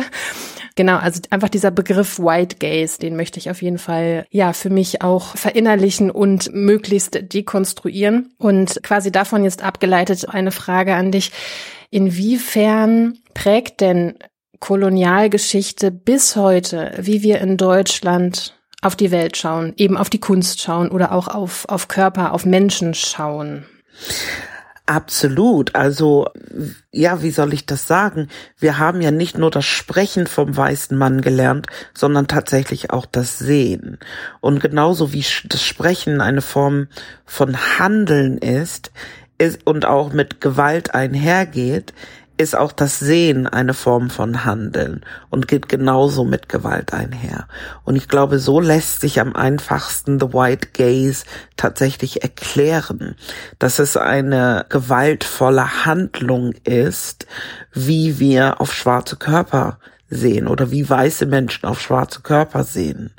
Genau, 0.76 0.98
also 0.98 1.22
einfach 1.30 1.50
dieser 1.50 1.72
Begriff 1.72 2.20
White 2.20 2.58
Gaze, 2.60 3.00
den 3.00 3.16
möchte 3.16 3.40
ich 3.40 3.50
auf 3.50 3.62
jeden 3.62 3.78
Fall 3.78 4.26
ja 4.30 4.54
für 4.54 4.70
mich 4.70 5.02
auch 5.02 5.36
verinnerlichen 5.36 6.10
und 6.10 6.54
möglichst 6.54 7.34
dekonstruieren. 7.34 8.34
Und 8.38 8.82
quasi 8.84 9.12
davon 9.12 9.44
jetzt 9.44 9.64
abgeleitet 9.64 10.30
eine 10.30 10.52
Frage 10.52 10.96
an 10.96 11.12
dich. 11.12 11.32
Inwiefern 11.90 13.18
prägt 13.34 13.82
denn 13.82 14.16
Kolonialgeschichte 14.62 15.92
bis 15.92 16.38
heute, 16.38 16.94
wie 16.98 17.24
wir 17.24 17.42
in 17.42 17.58
Deutschland 17.58 18.56
auf 18.82 18.96
die 18.96 19.12
Welt 19.12 19.36
schauen, 19.36 19.74
eben 19.76 19.98
auf 19.98 20.10
die 20.10 20.20
Kunst 20.20 20.62
schauen 20.62 20.90
oder 20.90 21.12
auch 21.12 21.28
auf, 21.28 21.66
auf 21.68 21.88
Körper, 21.88 22.32
auf 22.32 22.46
Menschen 22.46 22.94
schauen. 22.94 23.66
Absolut. 24.86 25.76
Also, 25.76 26.28
ja, 26.92 27.24
wie 27.24 27.32
soll 27.32 27.54
ich 27.54 27.66
das 27.66 27.88
sagen? 27.88 28.28
Wir 28.60 28.78
haben 28.78 29.02
ja 29.02 29.10
nicht 29.10 29.38
nur 29.38 29.50
das 29.50 29.66
Sprechen 29.66 30.28
vom 30.28 30.56
weißen 30.56 30.98
Mann 30.98 31.22
gelernt, 31.22 31.68
sondern 31.94 32.28
tatsächlich 32.28 32.92
auch 32.92 33.06
das 33.06 33.40
Sehen. 33.40 33.98
Und 34.42 34.60
genauso 34.60 35.14
wie 35.14 35.26
das 35.46 35.64
Sprechen 35.64 36.22
eine 36.22 36.42
Form 36.42 36.88
von 37.26 37.58
Handeln 37.80 38.38
ist, 38.38 38.92
ist 39.38 39.66
und 39.66 39.86
auch 39.86 40.14
mit 40.14 40.40
Gewalt 40.40 40.94
einhergeht, 40.94 41.94
ist 42.42 42.56
auch 42.56 42.72
das 42.72 43.00
Sehen 43.00 43.48
eine 43.48 43.74
Form 43.74 44.10
von 44.10 44.44
Handeln 44.46 45.06
und 45.30 45.48
geht 45.48 45.70
genauso 45.70 46.26
mit 46.26 46.50
Gewalt 46.50 46.94
einher. 46.94 47.48
Und 47.84 47.96
ich 47.96 48.08
glaube, 48.08 48.40
so 48.40 48.60
lässt 48.60 49.02
sich 49.02 49.20
am 49.20 49.36
einfachsten 49.36 50.20
The 50.20 50.34
White 50.34 50.70
Gaze 50.74 51.26
tatsächlich 51.58 52.24
erklären, 52.24 53.16
dass 53.60 53.80
es 53.80 53.98
eine 53.98 54.66
gewaltvolle 54.70 55.86
Handlung 55.86 56.54
ist, 56.64 57.28
wie 57.74 58.20
wir 58.20 58.60
auf 58.60 58.74
schwarze 58.74 59.16
Körper 59.16 59.80
sehen 60.10 60.48
oder 60.48 60.72
wie 60.72 60.90
weiße 60.90 61.26
Menschen 61.26 61.66
auf 61.66 61.80
schwarze 61.82 62.22
Körper 62.22 62.64
sehen. 62.64 63.12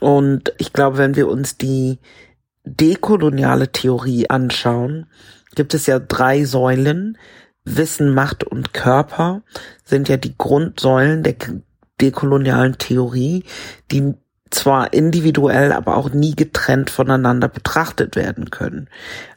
Und 0.00 0.52
ich 0.58 0.72
glaube, 0.72 0.98
wenn 0.98 1.16
wir 1.16 1.28
uns 1.28 1.58
die 1.58 1.98
dekoloniale 2.64 3.72
Theorie 3.72 4.28
anschauen, 4.30 5.06
gibt 5.54 5.74
es 5.74 5.86
ja 5.86 5.98
drei 5.98 6.44
Säulen, 6.44 7.18
Wissen, 7.76 8.14
Macht 8.14 8.44
und 8.44 8.72
Körper 8.72 9.42
sind 9.84 10.08
ja 10.08 10.16
die 10.16 10.36
Grundsäulen 10.36 11.22
der 11.22 11.34
dekolonialen 12.00 12.78
Theorie, 12.78 13.44
die 13.90 14.14
zwar 14.50 14.92
individuell, 14.92 15.72
aber 15.72 15.96
auch 15.96 16.10
nie 16.10 16.34
getrennt 16.34 16.90
voneinander 16.90 17.48
betrachtet 17.48 18.16
werden 18.16 18.50
können. 18.50 18.88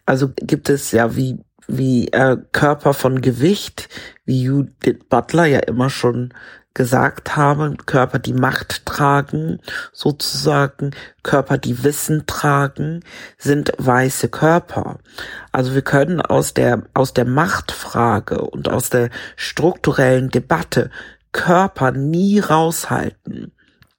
Also 0.06 0.30
gibt 0.36 0.70
es 0.70 0.92
ja 0.92 1.16
wie 1.16 1.40
wie 1.68 2.10
äh, 2.10 2.38
Körper 2.52 2.94
von 2.94 3.22
Gewicht, 3.22 3.88
wie 4.26 4.44
Judith 4.44 5.00
Butler 5.10 5.46
ja 5.46 5.60
immer 5.60 5.90
schon 5.90 6.34
gesagt 6.74 7.36
habe, 7.36 7.76
Körper, 7.86 8.20
die 8.20 8.34
Macht 8.34 8.86
tragen, 8.86 9.60
sozusagen, 9.92 10.92
Körper, 11.24 11.58
die 11.58 11.84
Wissen 11.84 12.26
tragen, 12.28 13.02
sind 13.38 13.72
weiße 13.78 14.30
Körper. 14.30 15.00
Also 15.52 15.74
wir 15.74 15.82
können 15.82 16.22
aus 16.22 16.54
der, 16.54 16.84
aus 16.94 17.14
der 17.14 17.26
Machtfrage 17.26 18.42
und 18.42 18.70
aus 18.70 18.90
der 18.90 19.10
strukturellen 19.36 20.30
Debatte 20.30 20.92
Körper 21.32 21.92
nie 21.92 22.40
raushalten. 22.40 23.52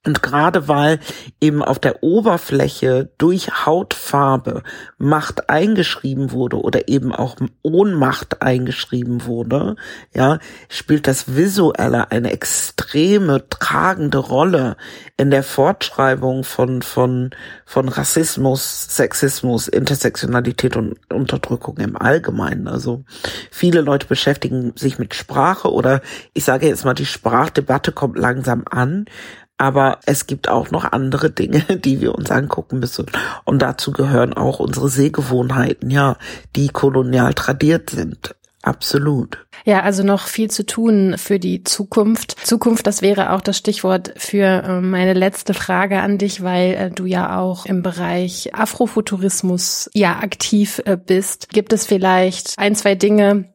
Und 0.05 0.21
gerade 0.21 0.67
weil 0.67 0.99
eben 1.39 1.63
auf 1.63 1.79
der 1.79 2.03
Oberfläche 2.03 3.09
durch 3.17 3.65
Hautfarbe 3.65 4.63
Macht 4.97 5.49
eingeschrieben 5.49 6.31
wurde 6.31 6.59
oder 6.59 6.89
eben 6.89 7.13
auch 7.13 7.37
Ohnmacht 7.61 8.41
eingeschrieben 8.41 9.25
wurde, 9.25 9.77
ja, 10.13 10.39
spielt 10.67 11.07
das 11.07 11.35
Visuelle 11.35 12.11
eine 12.11 12.33
extreme 12.33 13.47
tragende 13.47 14.17
Rolle 14.17 14.75
in 15.15 15.31
der 15.31 15.43
Fortschreibung 15.43 16.43
von, 16.43 16.81
von, 16.81 17.29
von 17.65 17.87
Rassismus, 17.87 18.87
Sexismus, 18.89 19.69
Intersektionalität 19.69 20.75
und 20.75 20.97
Unterdrückung 21.13 21.77
im 21.77 21.95
Allgemeinen. 21.95 22.67
Also 22.67 23.05
viele 23.51 23.79
Leute 23.79 24.07
beschäftigen 24.07 24.73
sich 24.75 24.99
mit 24.99 25.15
Sprache 25.15 25.71
oder 25.71 26.01
ich 26.33 26.43
sage 26.43 26.67
jetzt 26.67 26.83
mal, 26.83 26.93
die 26.93 27.05
Sprachdebatte 27.05 27.93
kommt 27.93 28.17
langsam 28.17 28.65
an 28.69 29.05
aber 29.57 29.99
es 30.05 30.27
gibt 30.27 30.49
auch 30.49 30.71
noch 30.71 30.91
andere 30.91 31.29
Dinge, 31.29 31.61
die 31.83 32.01
wir 32.01 32.15
uns 32.15 32.31
angucken 32.31 32.79
müssen. 32.79 33.05
Und 33.45 33.61
dazu 33.61 33.91
gehören 33.91 34.33
auch 34.33 34.59
unsere 34.59 34.89
Sehgewohnheiten, 34.89 35.89
ja, 35.89 36.17
die 36.55 36.69
kolonial 36.69 37.33
tradiert 37.33 37.89
sind. 37.89 38.35
Absolut. 38.63 39.45
Ja, 39.65 39.81
also 39.81 40.03
noch 40.03 40.27
viel 40.27 40.49
zu 40.49 40.65
tun 40.65 41.15
für 41.17 41.37
die 41.37 41.63
Zukunft. 41.65 42.37
Zukunft, 42.45 42.87
das 42.87 43.01
wäre 43.01 43.33
auch 43.33 43.41
das 43.41 43.57
Stichwort 43.57 44.13
für 44.15 44.45
äh, 44.45 44.79
meine 44.79 45.13
letzte 45.13 45.53
Frage 45.53 45.99
an 45.99 46.17
dich, 46.17 46.43
weil 46.43 46.73
äh, 46.73 46.89
du 46.89 47.05
ja 47.05 47.39
auch 47.39 47.65
im 47.65 47.81
Bereich 47.81 48.55
Afrofuturismus 48.55 49.89
ja 49.93 50.19
aktiv 50.19 50.81
äh, 50.85 50.95
bist. 50.95 51.49
Gibt 51.49 51.73
es 51.73 51.85
vielleicht 51.85 52.57
ein, 52.57 52.73
zwei 52.75 52.95
Dinge, 52.95 53.52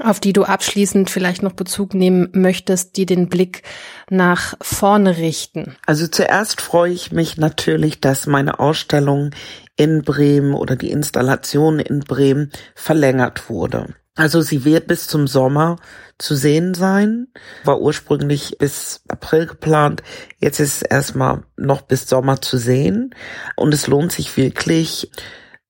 auf 0.00 0.20
die 0.20 0.32
du 0.32 0.44
abschließend 0.44 1.10
vielleicht 1.10 1.42
noch 1.42 1.52
Bezug 1.52 1.94
nehmen 1.94 2.28
möchtest, 2.32 2.96
die 2.96 3.06
den 3.06 3.28
Blick 3.28 3.62
nach 4.10 4.54
vorne 4.60 5.16
richten? 5.16 5.76
Also 5.86 6.06
zuerst 6.06 6.60
freue 6.60 6.92
ich 6.92 7.12
mich 7.12 7.36
natürlich, 7.36 8.00
dass 8.00 8.26
meine 8.26 8.60
Ausstellung 8.60 9.30
in 9.76 10.02
Bremen 10.02 10.54
oder 10.54 10.76
die 10.76 10.90
Installation 10.90 11.78
in 11.78 12.00
Bremen 12.00 12.50
verlängert 12.74 13.48
wurde. 13.50 13.94
Also 14.16 14.42
sie 14.42 14.64
wird 14.64 14.86
bis 14.86 15.08
zum 15.08 15.26
Sommer 15.26 15.76
zu 16.18 16.36
sehen 16.36 16.74
sein, 16.74 17.26
war 17.64 17.80
ursprünglich 17.80 18.58
bis 18.58 19.02
April 19.08 19.46
geplant, 19.46 20.04
jetzt 20.38 20.60
ist 20.60 20.76
es 20.76 20.82
erstmal 20.82 21.42
noch 21.56 21.82
bis 21.82 22.08
Sommer 22.08 22.40
zu 22.40 22.56
sehen 22.56 23.12
und 23.56 23.74
es 23.74 23.88
lohnt 23.88 24.12
sich 24.12 24.36
wirklich, 24.36 25.10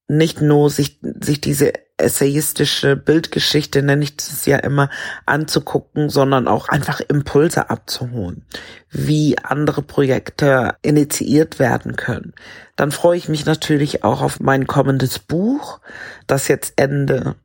nicht 0.08 0.42
nur 0.42 0.68
sich, 0.68 0.98
sich 1.00 1.40
diese 1.40 1.72
essayistische 1.96 2.96
Bildgeschichte, 2.96 3.83
nenne 3.83 4.04
ich 4.04 4.16
das 4.16 4.46
ja 4.46 4.59
immer, 4.59 4.90
anzugucken, 5.26 6.11
sondern 6.11 6.48
auch 6.48 6.68
einfach 6.68 7.00
Impulse 7.00 7.70
abzuholen, 7.70 8.44
wie 8.90 9.38
andere 9.38 9.83
Projekte 9.83 10.74
initiiert 10.83 11.59
werden 11.59 11.94
können. 11.96 12.35
Dann 12.76 12.90
freue 12.90 13.16
ich 13.16 13.28
mich 13.28 13.46
natürlich 13.46 14.02
auch 14.02 14.22
auf 14.22 14.40
mein 14.40 14.66
kommendes 14.66 15.20
Buch, 15.20 15.80
das 16.26 16.48
jetzt 16.48 16.74
Ende 16.76 17.37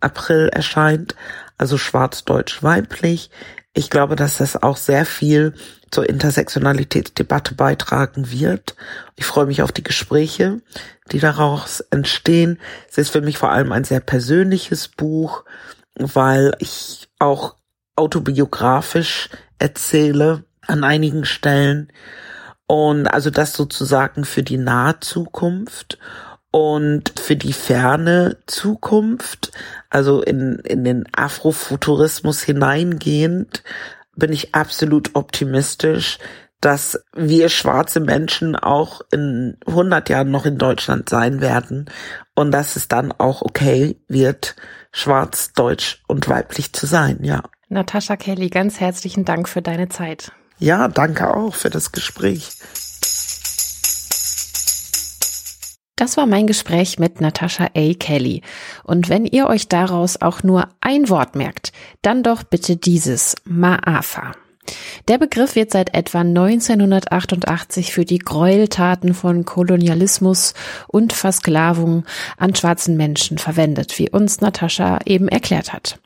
April 0.00 0.48
erscheint, 0.52 1.16
also 1.58 1.76
Schwarz-Deutsch 1.76 2.62
weiblich. 2.62 3.30
Ich 3.78 3.90
glaube, 3.90 4.16
dass 4.16 4.38
das 4.38 4.62
auch 4.62 4.78
sehr 4.78 5.04
viel 5.04 5.52
zur 5.90 6.08
Intersektionalitätsdebatte 6.08 7.54
beitragen 7.54 8.30
wird. 8.30 8.74
Ich 9.16 9.26
freue 9.26 9.44
mich 9.44 9.60
auf 9.60 9.70
die 9.70 9.82
Gespräche, 9.82 10.62
die 11.12 11.18
daraus 11.18 11.80
entstehen. 11.90 12.58
Es 12.88 12.96
ist 12.96 13.10
für 13.10 13.20
mich 13.20 13.36
vor 13.36 13.52
allem 13.52 13.72
ein 13.72 13.84
sehr 13.84 14.00
persönliches 14.00 14.88
Buch, 14.88 15.44
weil 15.94 16.56
ich 16.58 17.10
auch 17.18 17.56
autobiografisch 17.96 19.28
erzähle 19.58 20.44
an 20.66 20.82
einigen 20.82 21.26
Stellen. 21.26 21.92
Und 22.66 23.06
also 23.06 23.28
das 23.28 23.52
sozusagen 23.52 24.24
für 24.24 24.42
die 24.42 24.56
nahe 24.56 25.00
Zukunft 25.00 25.98
und 26.50 27.12
für 27.20 27.36
die 27.36 27.52
ferne 27.52 28.38
Zukunft, 28.46 29.52
also 29.96 30.20
in, 30.20 30.58
in 30.58 30.84
den 30.84 31.04
Afrofuturismus 31.16 32.42
hineingehend, 32.42 33.64
bin 34.14 34.30
ich 34.30 34.54
absolut 34.54 35.14
optimistisch, 35.14 36.18
dass 36.60 37.00
wir 37.14 37.48
schwarze 37.48 38.00
Menschen 38.00 38.56
auch 38.56 39.00
in 39.10 39.56
100 39.66 40.10
Jahren 40.10 40.30
noch 40.30 40.44
in 40.44 40.58
Deutschland 40.58 41.08
sein 41.08 41.40
werden 41.40 41.86
und 42.34 42.50
dass 42.50 42.76
es 42.76 42.88
dann 42.88 43.10
auch 43.10 43.40
okay 43.40 43.98
wird, 44.06 44.54
schwarz, 44.92 45.52
deutsch 45.54 46.02
und 46.08 46.28
weiblich 46.28 46.74
zu 46.74 46.84
sein, 46.84 47.20
ja. 47.22 47.42
Natascha 47.70 48.16
Kelly, 48.16 48.50
ganz 48.50 48.78
herzlichen 48.78 49.24
Dank 49.24 49.48
für 49.48 49.62
deine 49.62 49.88
Zeit. 49.88 50.30
Ja, 50.58 50.88
danke 50.88 51.34
auch 51.34 51.54
für 51.54 51.70
das 51.70 51.90
Gespräch. 51.90 52.50
Das 55.96 56.18
war 56.18 56.26
mein 56.26 56.46
Gespräch 56.46 56.98
mit 56.98 57.22
Natascha 57.22 57.68
A. 57.74 57.94
Kelly. 57.94 58.42
Und 58.84 59.08
wenn 59.08 59.24
ihr 59.24 59.46
euch 59.46 59.66
daraus 59.66 60.20
auch 60.20 60.42
nur 60.42 60.68
ein 60.82 61.08
Wort 61.08 61.34
merkt, 61.34 61.72
dann 62.02 62.22
doch 62.22 62.42
bitte 62.42 62.76
dieses 62.76 63.34
Maafa. 63.44 64.32
Der 65.08 65.16
Begriff 65.16 65.54
wird 65.54 65.70
seit 65.70 65.94
etwa 65.94 66.20
1988 66.20 67.92
für 67.92 68.04
die 68.04 68.18
Gräueltaten 68.18 69.14
von 69.14 69.44
Kolonialismus 69.44 70.54
und 70.88 71.12
Versklavung 71.14 72.04
an 72.36 72.54
schwarzen 72.54 72.96
Menschen 72.96 73.38
verwendet, 73.38 73.98
wie 73.98 74.10
uns 74.10 74.40
Natascha 74.40 74.98
eben 75.06 75.28
erklärt 75.28 75.72
hat. 75.72 75.98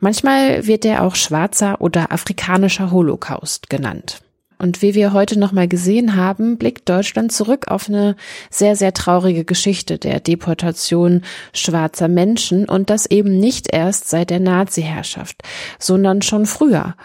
Manchmal 0.00 0.66
wird 0.66 0.84
er 0.84 1.02
auch 1.02 1.16
schwarzer 1.16 1.80
oder 1.80 2.12
afrikanischer 2.12 2.90
Holocaust 2.90 3.68
genannt. 3.68 4.23
Und 4.64 4.80
wie 4.80 4.94
wir 4.94 5.12
heute 5.12 5.38
nochmal 5.38 5.68
gesehen 5.68 6.16
haben, 6.16 6.56
blickt 6.56 6.88
Deutschland 6.88 7.32
zurück 7.32 7.68
auf 7.68 7.90
eine 7.90 8.16
sehr, 8.48 8.76
sehr 8.76 8.94
traurige 8.94 9.44
Geschichte 9.44 9.98
der 9.98 10.20
Deportation 10.20 11.20
schwarzer 11.52 12.08
Menschen 12.08 12.66
und 12.66 12.88
das 12.88 13.04
eben 13.04 13.38
nicht 13.38 13.74
erst 13.74 14.08
seit 14.08 14.30
der 14.30 14.40
Nazi-Herrschaft, 14.40 15.42
sondern 15.78 16.22
schon 16.22 16.46
früher. 16.46 16.96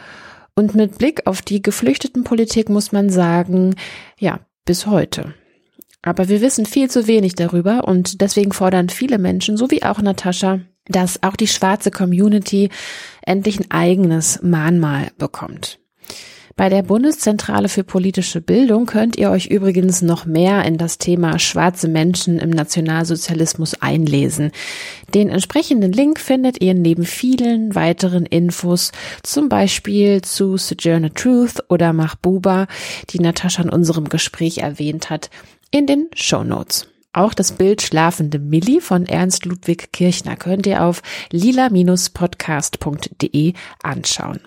Und 0.56 0.74
mit 0.74 1.00
Blick 1.00 1.28
auf 1.28 1.42
die 1.42 1.62
Geflüchtetenpolitik 1.62 2.70
muss 2.70 2.94
man 2.94 3.10
sagen, 3.10 3.76
ja, 4.18 4.40
bis 4.64 4.86
heute. 4.86 5.34
Aber 6.02 6.30
wir 6.30 6.40
wissen 6.40 6.66
viel 6.66 6.90
zu 6.90 7.08
wenig 7.08 7.36
darüber 7.36 7.90
und 7.90 8.22
deswegen 8.22 8.54
fordern 8.54 8.88
viele 8.88 9.18
Menschen, 9.18 9.58
so 9.58 9.70
wie 9.70 9.84
auch 9.84 10.02
Natascha, 10.02 10.62
dass 10.88 11.24
auch 11.24 11.36
die 11.36 11.48
schwarze 11.48 11.92
Community 11.92 12.70
endlich 13.22 13.60
ein 13.60 13.70
eigenes 13.70 14.42
Mahnmal 14.42 15.12
bekommt. 15.18 15.78
Bei 16.56 16.70
der 16.70 16.84
Bundeszentrale 16.84 17.70
für 17.70 17.84
politische 17.84 18.42
Bildung 18.42 18.86
könnt 18.86 19.18
ihr 19.18 19.32
euch 19.32 19.48
übrigens 19.48 20.02
noch 20.02 20.26
mehr 20.26 20.66
in 20.66 20.78
das 20.78 20.98
Thema 20.98 21.40
schwarze 21.40 21.88
Menschen 21.88 22.40
im 22.40 22.50
Nationalsozialismus 22.50 23.82
einlesen. 23.82 24.52
Den 25.14 25.30
entsprechenden 25.30 25.92
Link 25.92 26.20
findet 26.20 26.62
ihr 26.62 26.74
neben 26.74 27.06
vielen 27.06 27.76
weiteren 27.76 28.26
Infos, 28.26 28.92
zum 29.24 29.50
Beispiel 29.50 30.22
zu 30.22 30.58
Sojourner 30.58 31.14
Truth 31.14 31.64
oder 31.70 31.94
Mahbuba, 31.94 32.68
die 33.10 33.20
Natascha 33.20 33.64
in 33.64 33.70
unserem 33.70 34.10
Gespräch 34.10 34.60
erwähnt 34.60 35.10
hat, 35.10 35.30
in 35.72 35.88
den 35.88 36.08
Show 36.14 36.44
Notes. 36.44 36.88
Auch 37.12 37.34
das 37.34 37.54
Bild 37.54 37.82
Schlafende 37.82 38.38
Milli 38.38 38.82
von 38.82 39.08
Ernst 39.08 39.46
Ludwig 39.46 39.92
Kirchner 39.92 40.36
könnt 40.36 40.68
ihr 40.68 40.84
auf 40.84 41.02
lila-podcast.de 41.32 43.54
anschauen. 43.82 44.42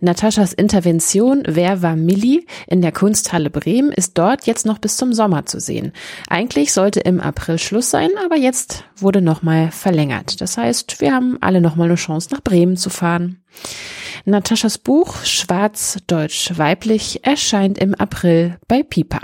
Nataschas 0.00 0.52
Intervention 0.52 1.42
Wer 1.46 1.82
war 1.82 1.96
Milli 1.96 2.46
in 2.66 2.82
der 2.82 2.92
Kunsthalle 2.92 3.50
Bremen 3.50 3.92
ist 3.92 4.16
dort 4.18 4.46
jetzt 4.46 4.66
noch 4.66 4.78
bis 4.78 4.96
zum 4.96 5.12
Sommer 5.12 5.46
zu 5.46 5.60
sehen. 5.60 5.92
Eigentlich 6.28 6.72
sollte 6.72 7.00
im 7.00 7.20
April 7.20 7.58
Schluss 7.58 7.90
sein, 7.90 8.10
aber 8.24 8.36
jetzt 8.36 8.84
wurde 8.96 9.20
nochmal 9.20 9.70
verlängert. 9.70 10.40
Das 10.40 10.56
heißt, 10.56 11.00
wir 11.00 11.12
haben 11.12 11.38
alle 11.40 11.60
nochmal 11.60 11.88
eine 11.88 11.96
Chance 11.96 12.28
nach 12.32 12.42
Bremen 12.42 12.76
zu 12.76 12.90
fahren. 12.90 13.42
Nataschas 14.24 14.78
Buch 14.78 15.24
Schwarz, 15.24 15.98
Deutsch, 16.06 16.52
Weiblich 16.56 17.24
erscheint 17.24 17.78
im 17.78 17.94
April 17.94 18.58
bei 18.68 18.82
Pipa. 18.82 19.20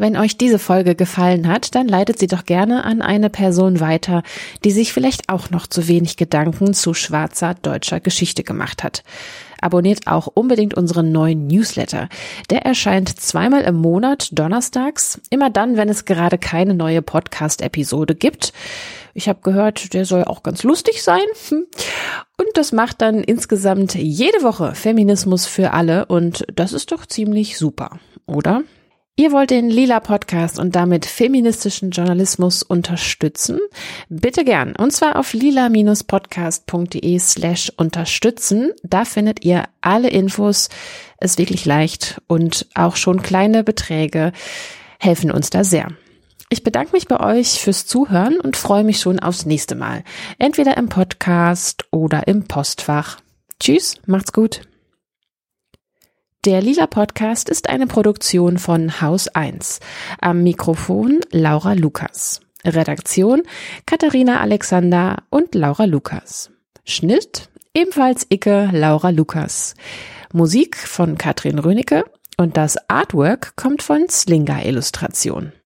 Wenn 0.00 0.16
euch 0.16 0.38
diese 0.38 0.58
Folge 0.58 0.94
gefallen 0.94 1.46
hat, 1.46 1.74
dann 1.74 1.86
leitet 1.86 2.18
sie 2.18 2.26
doch 2.26 2.46
gerne 2.46 2.84
an 2.84 3.02
eine 3.02 3.28
Person 3.28 3.80
weiter, 3.80 4.22
die 4.64 4.70
sich 4.70 4.94
vielleicht 4.94 5.28
auch 5.28 5.50
noch 5.50 5.66
zu 5.66 5.88
wenig 5.88 6.16
Gedanken 6.16 6.72
zu 6.72 6.94
schwarzer 6.94 7.52
deutscher 7.52 8.00
Geschichte 8.00 8.42
gemacht 8.42 8.82
hat. 8.82 9.02
Abonniert 9.60 10.06
auch 10.06 10.26
unbedingt 10.26 10.72
unseren 10.72 11.12
neuen 11.12 11.48
Newsletter. 11.48 12.08
Der 12.48 12.62
erscheint 12.62 13.10
zweimal 13.10 13.60
im 13.60 13.74
Monat 13.74 14.30
donnerstags, 14.32 15.20
immer 15.28 15.50
dann, 15.50 15.76
wenn 15.76 15.90
es 15.90 16.06
gerade 16.06 16.38
keine 16.38 16.72
neue 16.72 17.02
Podcast-Episode 17.02 18.14
gibt. 18.14 18.54
Ich 19.12 19.28
habe 19.28 19.40
gehört, 19.42 19.92
der 19.92 20.06
soll 20.06 20.24
auch 20.24 20.42
ganz 20.42 20.62
lustig 20.62 21.02
sein. 21.02 21.26
Hm. 21.50 21.66
Und 22.38 22.48
das 22.54 22.72
macht 22.72 23.02
dann 23.02 23.22
insgesamt 23.22 23.96
jede 23.96 24.42
Woche 24.42 24.74
Feminismus 24.74 25.44
für 25.44 25.74
alle 25.74 26.06
und 26.06 26.46
das 26.54 26.72
ist 26.72 26.90
doch 26.90 27.04
ziemlich 27.04 27.58
super, 27.58 27.98
oder? 28.24 28.62
Ihr 29.20 29.32
wollt 29.32 29.50
den 29.50 29.68
Lila 29.68 30.00
Podcast 30.00 30.58
und 30.58 30.74
damit 30.74 31.04
feministischen 31.04 31.90
Journalismus 31.90 32.62
unterstützen? 32.62 33.60
Bitte 34.08 34.46
gern. 34.46 34.74
Und 34.74 34.92
zwar 34.92 35.16
auf 35.16 35.34
lila-podcast.de 35.34 37.18
slash 37.18 37.70
unterstützen. 37.76 38.72
Da 38.82 39.04
findet 39.04 39.44
ihr 39.44 39.64
alle 39.82 40.08
Infos. 40.08 40.70
Ist 41.20 41.38
wirklich 41.38 41.66
leicht 41.66 42.22
und 42.28 42.66
auch 42.74 42.96
schon 42.96 43.20
kleine 43.20 43.62
Beträge 43.62 44.32
helfen 44.98 45.30
uns 45.30 45.50
da 45.50 45.64
sehr. 45.64 45.88
Ich 46.48 46.64
bedanke 46.64 46.92
mich 46.92 47.06
bei 47.06 47.20
euch 47.20 47.60
fürs 47.60 47.84
Zuhören 47.84 48.40
und 48.40 48.56
freue 48.56 48.84
mich 48.84 49.00
schon 49.00 49.20
aufs 49.20 49.44
nächste 49.44 49.74
Mal. 49.74 50.02
Entweder 50.38 50.78
im 50.78 50.88
Podcast 50.88 51.84
oder 51.90 52.26
im 52.26 52.44
Postfach. 52.44 53.18
Tschüss, 53.60 53.96
macht's 54.06 54.32
gut. 54.32 54.62
Der 56.46 56.62
Lila 56.62 56.86
Podcast 56.86 57.50
ist 57.50 57.68
eine 57.68 57.86
Produktion 57.86 58.56
von 58.56 59.02
Haus 59.02 59.28
1. 59.28 59.78
Am 60.22 60.42
Mikrofon 60.42 61.20
Laura 61.32 61.74
Lukas. 61.74 62.40
Redaktion 62.64 63.42
Katharina 63.84 64.40
Alexander 64.40 65.18
und 65.28 65.54
Laura 65.54 65.84
Lukas. 65.84 66.50
Schnitt 66.86 67.50
ebenfalls 67.74 68.26
Icke 68.30 68.70
Laura 68.72 69.10
Lukas. 69.10 69.74
Musik 70.32 70.78
von 70.78 71.18
Katrin 71.18 71.58
Rönecke 71.58 72.04
und 72.38 72.56
das 72.56 72.78
Artwork 72.88 73.54
kommt 73.56 73.82
von 73.82 74.08
Slinger 74.08 74.64
Illustration. 74.64 75.52